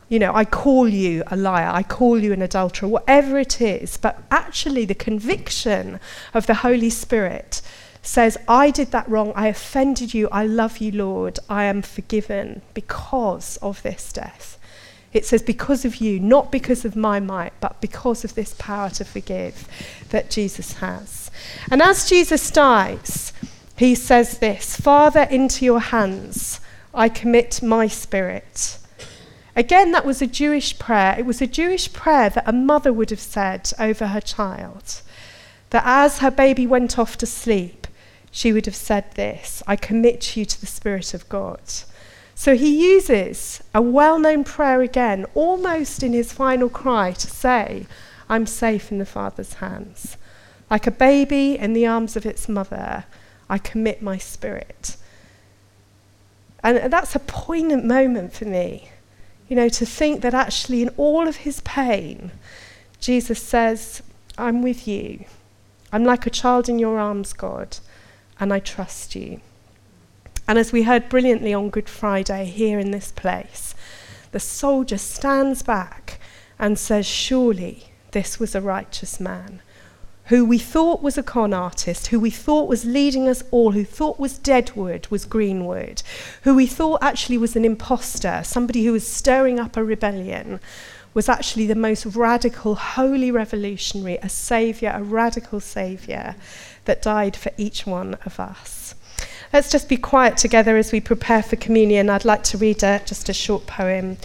You 0.08 0.20
know, 0.20 0.34
I 0.36 0.46
call 0.46 0.88
you 0.88 1.24
a 1.28 1.36
liar, 1.36 1.72
I 1.74 1.82
call 1.82 2.20
you 2.20 2.32
an 2.32 2.42
adulterer, 2.42 2.88
whatever 2.88 3.40
it 3.40 3.60
is. 3.60 3.98
But 3.98 4.22
actually, 4.30 4.86
the 4.86 4.96
conviction 4.96 6.00
of 6.34 6.46
the 6.46 6.56
Holy 6.56 6.92
Spirit 6.92 7.62
says, 8.04 8.38
I 8.48 8.70
did 8.70 8.92
that 8.92 9.10
wrong, 9.10 9.34
I 9.36 9.48
offended 9.48 10.14
you, 10.14 10.30
I 10.32 10.46
love 10.46 10.78
you, 10.78 10.92
Lord, 10.92 11.40
I 11.50 11.64
am 11.64 11.82
forgiven 11.82 12.62
because 12.74 13.58
of 13.58 13.82
this 13.82 14.14
death. 14.14 14.60
It 15.12 15.26
says, 15.26 15.42
because 15.42 15.86
of 15.86 15.96
you, 15.98 16.20
not 16.20 16.52
because 16.52 16.86
of 16.86 16.96
my 16.96 17.20
might, 17.20 17.54
but 17.62 17.80
because 17.82 18.24
of 18.24 18.36
this 18.36 18.54
power 18.60 18.90
to 18.92 19.06
forgive 19.06 19.68
that 20.10 20.30
Jesus 20.30 20.74
has. 20.74 21.32
And 21.72 21.82
as 21.82 22.10
Jesus 22.10 22.52
dies, 22.52 23.34
he 23.78 23.96
says 23.96 24.40
this 24.40 24.76
Father, 24.76 25.24
into 25.24 25.66
your 25.66 25.80
hands 25.80 26.60
I 26.94 27.10
commit 27.10 27.62
my 27.62 27.88
spirit. 27.88 28.78
Again, 29.56 29.92
that 29.92 30.06
was 30.06 30.22
a 30.22 30.28
Jewish 30.28 30.78
prayer. 30.78 31.16
It 31.18 31.26
was 31.26 31.42
a 31.42 31.48
Jewish 31.48 31.92
prayer 31.94 32.30
that 32.30 32.48
a 32.48 32.52
mother 32.52 32.92
would 32.92 33.10
have 33.10 33.20
said 33.20 33.72
over 33.80 34.08
her 34.08 34.22
child. 34.22 35.02
That 35.70 35.84
as 35.86 36.20
her 36.20 36.32
baby 36.32 36.68
went 36.68 37.00
off 37.00 37.18
to 37.18 37.26
sleep, 37.26 37.88
she 38.32 38.52
would 38.52 38.66
have 38.66 38.76
said 38.76 39.12
this 39.14 39.64
I 39.66 39.78
commit 39.78 40.36
you 40.36 40.44
to 40.46 40.60
the 40.60 40.66
Spirit 40.66 41.14
of 41.14 41.30
God. 41.30 41.62
So 42.36 42.56
he 42.56 42.94
uses 42.94 43.64
a 43.74 43.82
well 43.82 44.20
known 44.20 44.44
prayer 44.44 44.82
again, 44.82 45.26
almost 45.34 46.04
in 46.04 46.12
his 46.12 46.34
final 46.34 46.68
cry, 46.68 47.14
to 47.14 47.28
say, 47.28 47.88
I'm 48.28 48.46
safe 48.46 48.92
in 48.92 48.98
the 48.98 49.06
Father's 49.06 49.56
hands. 49.56 50.18
Like 50.70 50.86
a 50.86 50.92
baby 50.92 51.58
in 51.58 51.72
the 51.72 51.88
arms 51.88 52.18
of 52.18 52.26
its 52.26 52.50
mother, 52.50 53.06
I 53.50 53.58
commit 53.58 54.02
my 54.02 54.18
spirit. 54.18 54.98
And 56.62 56.92
that's 56.92 57.16
a 57.16 57.20
poignant 57.20 57.86
moment 57.86 58.34
for 58.34 58.46
me, 58.46 58.90
you 59.48 59.56
know, 59.56 59.70
to 59.70 59.86
think 59.86 60.22
that 60.22 60.34
actually 60.34 60.82
in 60.82 60.90
all 60.98 61.28
of 61.28 61.38
his 61.38 61.62
pain, 61.62 62.32
Jesus 63.00 63.42
says, 63.42 64.02
I'm 64.38 64.62
with 64.62 64.88
you. 64.88 65.26
I'm 65.92 66.04
like 66.04 66.26
a 66.26 66.32
child 66.32 66.68
in 66.68 66.80
your 66.80 67.00
arms, 67.00 67.34
God 67.34 67.78
and 68.40 68.54
I 68.54 68.60
trust 68.60 69.16
you. 69.16 69.42
And 70.48 70.60
as 70.60 70.72
we 70.72 70.84
heard 70.84 71.10
brilliantly 71.10 71.54
on 71.54 71.70
Good 71.70 71.90
Friday 71.90 72.46
here 72.46 72.80
in 72.80 72.92
this 72.92 73.12
place, 73.12 73.74
the 74.32 74.40
soldier 74.40 74.98
stands 74.98 75.64
back 75.64 76.20
and 76.60 76.78
says, 76.78 77.06
Surely 77.06 77.86
this 78.12 78.40
was 78.40 78.54
a 78.54 78.62
righteous 78.62 79.20
man 79.20 79.62
who 80.26 80.44
we 80.44 80.58
thought 80.58 81.04
was 81.04 81.18
a 81.18 81.24
con 81.24 81.54
artist, 81.54 82.08
who 82.08 82.20
we 82.20 82.32
thought 82.32 82.68
was 82.68 82.84
leading 82.84 83.28
us 83.28 83.44
all, 83.52 83.72
who 83.72 83.86
thought 83.86 84.20
was 84.20 84.40
Deadwood, 84.40 85.08
was 85.08 85.26
Greenwood, 85.26 86.02
who 86.42 86.56
we 86.56 86.66
thought 86.66 87.04
actually 87.04 87.38
was 87.38 87.56
an 87.56 87.64
impostor, 87.64 88.42
somebody 88.44 88.86
who 88.86 88.92
was 88.92 89.08
stirring 89.08 89.60
up 89.60 89.78
a 89.78 89.84
rebellion, 89.84 90.60
was 91.14 91.30
actually 91.30 91.68
the 91.68 91.76
most 91.76 92.06
radical, 92.08 92.76
holy 92.76 93.30
revolutionary, 93.32 94.18
a 94.18 94.30
saviour, 94.30 94.92
a 94.96 95.04
radical 95.04 95.60
saviour 95.60 96.36
that 96.86 97.02
died 97.02 97.36
for 97.36 97.52
each 97.56 97.86
one 97.86 98.16
of 98.26 98.40
us. 98.40 98.96
Let's 99.54 99.72
just 99.72 99.88
be 99.88 99.96
quiet 99.96 100.38
together 100.38 100.76
as 100.76 100.92
we 100.92 101.00
prepare 101.00 101.44
for 101.44 101.56
communion. 101.56 102.10
I'd 102.10 102.26
like 102.26 102.44
to 102.46 102.58
read 102.58 102.84
a, 102.84 103.02
just 103.06 103.30
a 103.30 103.34
short 103.34 103.68
poem 103.68 104.18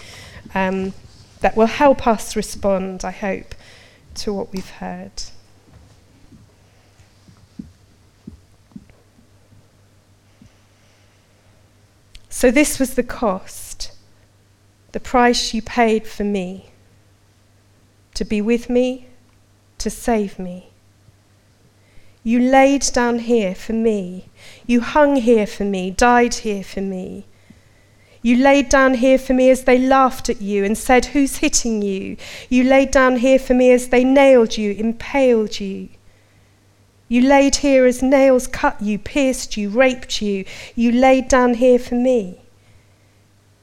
um, 0.54 0.94
that 1.40 1.56
will 1.56 1.66
help 1.66 2.06
us 2.06 2.34
respond, 2.34 3.04
I 3.04 3.12
hope, 3.12 3.54
to 4.16 4.32
what 4.32 4.50
we've 4.52 4.68
heard. 4.68 5.12
So, 12.32 12.50
this 12.50 12.78
was 12.78 12.94
the 12.94 13.02
cost, 13.02 13.92
the 14.92 15.00
price 15.00 15.52
you 15.52 15.60
paid 15.60 16.06
for 16.06 16.24
me 16.24 16.70
to 18.14 18.24
be 18.24 18.40
with 18.40 18.68
me, 18.68 19.06
to 19.78 19.90
save 19.90 20.38
me. 20.38 20.70
You 22.22 22.38
laid 22.38 22.82
down 22.92 23.20
here 23.20 23.54
for 23.54 23.72
me. 23.72 24.26
You 24.66 24.80
hung 24.80 25.16
here 25.16 25.46
for 25.46 25.64
me, 25.64 25.90
died 25.90 26.34
here 26.34 26.62
for 26.62 26.82
me. 26.82 27.24
You 28.22 28.36
laid 28.36 28.68
down 28.68 28.94
here 28.94 29.18
for 29.18 29.32
me 29.32 29.48
as 29.50 29.64
they 29.64 29.78
laughed 29.78 30.28
at 30.28 30.42
you 30.42 30.64
and 30.64 30.76
said, 30.76 31.06
Who's 31.06 31.38
hitting 31.38 31.80
you? 31.80 32.16
You 32.50 32.64
laid 32.64 32.90
down 32.90 33.16
here 33.16 33.38
for 33.38 33.54
me 33.54 33.72
as 33.72 33.88
they 33.88 34.04
nailed 34.04 34.58
you, 34.58 34.72
impaled 34.72 35.58
you. 35.58 35.88
You 37.10 37.22
laid 37.22 37.56
here 37.56 37.86
as 37.86 38.04
nails 38.04 38.46
cut 38.46 38.80
you, 38.80 38.96
pierced 38.96 39.56
you, 39.56 39.68
raped 39.68 40.22
you. 40.22 40.44
You 40.76 40.92
laid 40.92 41.26
down 41.26 41.54
here 41.54 41.80
for 41.80 41.96
me. 41.96 42.38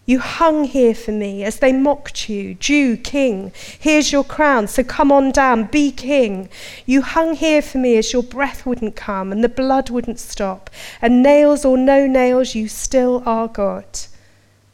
You 0.06 0.20
hung 0.20 0.66
here 0.66 0.94
for 0.94 1.14
me 1.14 1.46
as 1.46 1.60
they 1.60 1.72
mocked 1.72 2.28
you, 2.28 2.56
Jew, 2.56 2.98
king. 2.98 3.54
Here's 3.80 4.12
your 4.12 4.26
crown, 4.26 4.68
so 4.68 4.84
come 4.84 5.14
on 5.14 5.32
down, 5.32 5.64
be 5.64 5.94
king. 5.94 6.50
You 6.86 7.02
hung 7.02 7.36
here 7.36 7.62
for 7.62 7.78
me 7.78 7.96
as 7.96 8.12
your 8.12 8.22
breath 8.22 8.66
wouldn't 8.66 8.98
come 8.98 9.32
and 9.32 9.42
the 9.42 9.48
blood 9.48 9.90
wouldn't 9.90 10.20
stop. 10.20 10.70
And 11.02 11.24
nails 11.24 11.64
or 11.64 11.78
no 11.78 12.06
nails, 12.06 12.54
you 12.54 12.68
still 12.68 13.24
are 13.26 13.48
God. 13.48 14.02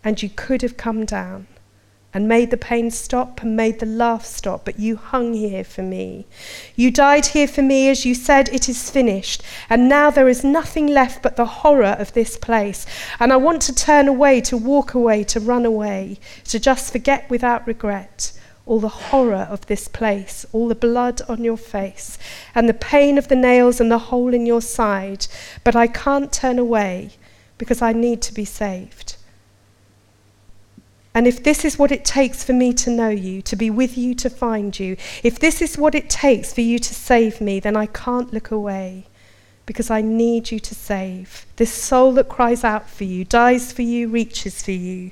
And 0.04 0.24
you 0.24 0.30
could 0.30 0.64
have 0.64 0.78
come 0.78 1.06
down 1.06 1.46
and 2.14 2.28
made 2.28 2.52
the 2.52 2.58
pain 2.58 2.92
stop 2.92 3.42
and 3.42 3.56
made 3.56 3.80
the 3.80 3.86
laugh 3.86 4.26
stop, 4.26 4.66
but 4.66 4.80
you 4.80 4.96
hung 4.96 5.34
here 5.34 5.64
for 5.64 5.82
me. 5.82 6.26
You 6.76 6.92
died 6.92 7.28
here 7.28 7.48
for 7.48 7.62
me 7.62 7.90
as 7.90 8.06
you 8.06 8.14
said, 8.14 8.50
It 8.50 8.70
is 8.70 8.90
finished. 8.90 9.42
And 9.70 9.90
now 9.90 10.12
there 10.12 10.30
is 10.30 10.44
nothing 10.44 10.88
left 10.88 11.24
but 11.24 11.36
the 11.36 11.46
horror 11.46 11.96
of 11.98 12.14
this 12.14 12.38
place. 12.38 12.86
And 13.20 13.34
I 13.34 13.38
want 13.38 13.62
to 13.64 13.76
turn 13.76 14.08
away, 14.08 14.42
to 14.42 14.58
walk 14.58 14.94
away, 14.94 15.24
to 15.26 15.40
run 15.40 15.66
away, 15.66 16.20
to 16.46 16.60
just 16.60 16.92
forget 16.92 17.30
without 17.30 17.66
regret 17.66 18.34
all 18.66 18.80
the 18.80 18.88
horror 18.88 19.48
of 19.50 19.66
this 19.66 19.88
place, 19.88 20.46
all 20.54 20.68
the 20.68 20.76
blood 20.76 21.22
on 21.28 21.44
your 21.44 21.58
face, 21.58 22.18
and 22.56 22.70
the 22.70 22.74
pain 22.74 23.18
of 23.18 23.28
the 23.28 23.36
nails 23.36 23.82
and 23.82 23.92
the 23.92 23.98
hole 23.98 24.34
in 24.34 24.46
your 24.46 24.62
side. 24.62 25.28
But 25.64 25.76
I 25.76 25.88
can't 25.88 26.32
turn 26.32 26.58
away 26.58 27.12
because 27.58 27.82
I 27.82 27.94
need 27.94 28.22
to 28.24 28.34
be 28.34 28.46
saved. 28.46 29.18
And 31.16 31.28
if 31.28 31.44
this 31.44 31.64
is 31.64 31.78
what 31.78 31.92
it 31.92 32.04
takes 32.04 32.44
for 32.44 32.54
me 32.54 32.74
to 32.74 32.90
know 32.90 33.10
you, 33.10 33.42
to 33.44 33.56
be 33.56 33.70
with 33.70 33.98
you, 33.98 34.16
to 34.16 34.30
find 34.30 34.78
you, 34.80 34.98
if 35.24 35.40
this 35.40 35.62
is 35.62 35.78
what 35.78 35.94
it 35.94 36.10
takes 36.10 36.54
for 36.54 36.62
you 36.62 36.80
to 36.80 36.94
save 36.94 37.40
me, 37.40 37.60
then 37.60 37.78
I 37.78 37.86
can't 37.86 38.34
look 38.34 38.50
away 38.50 39.08
because 39.66 39.90
I 39.90 40.02
need 40.02 40.52
you 40.52 40.60
to 40.60 40.76
save. 40.76 41.46
This 41.56 41.72
soul 41.72 42.14
that 42.14 42.30
cries 42.30 42.64
out 42.64 42.90
for 42.90 43.04
you, 43.04 43.26
dies 43.26 43.72
for 43.72 43.84
you, 43.84 44.10
reaches 44.10 44.64
for 44.64 44.72
you. 44.72 45.12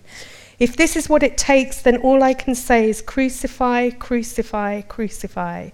If 0.60 0.76
this 0.76 0.96
is 0.96 1.10
what 1.10 1.24
it 1.24 1.38
takes, 1.38 1.82
then 1.82 1.98
all 1.98 2.22
I 2.22 2.34
can 2.34 2.56
say 2.56 2.90
is 2.90 3.02
crucify, 3.02 3.92
crucify, 3.92 4.82
crucify, 4.82 5.70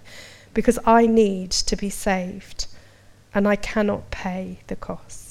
because 0.53 0.79
I 0.85 1.07
need 1.07 1.51
to 1.51 1.75
be 1.75 1.89
saved 1.89 2.67
and 3.33 3.47
I 3.47 3.55
cannot 3.55 4.11
pay 4.11 4.59
the 4.67 4.75
cost. 4.75 5.26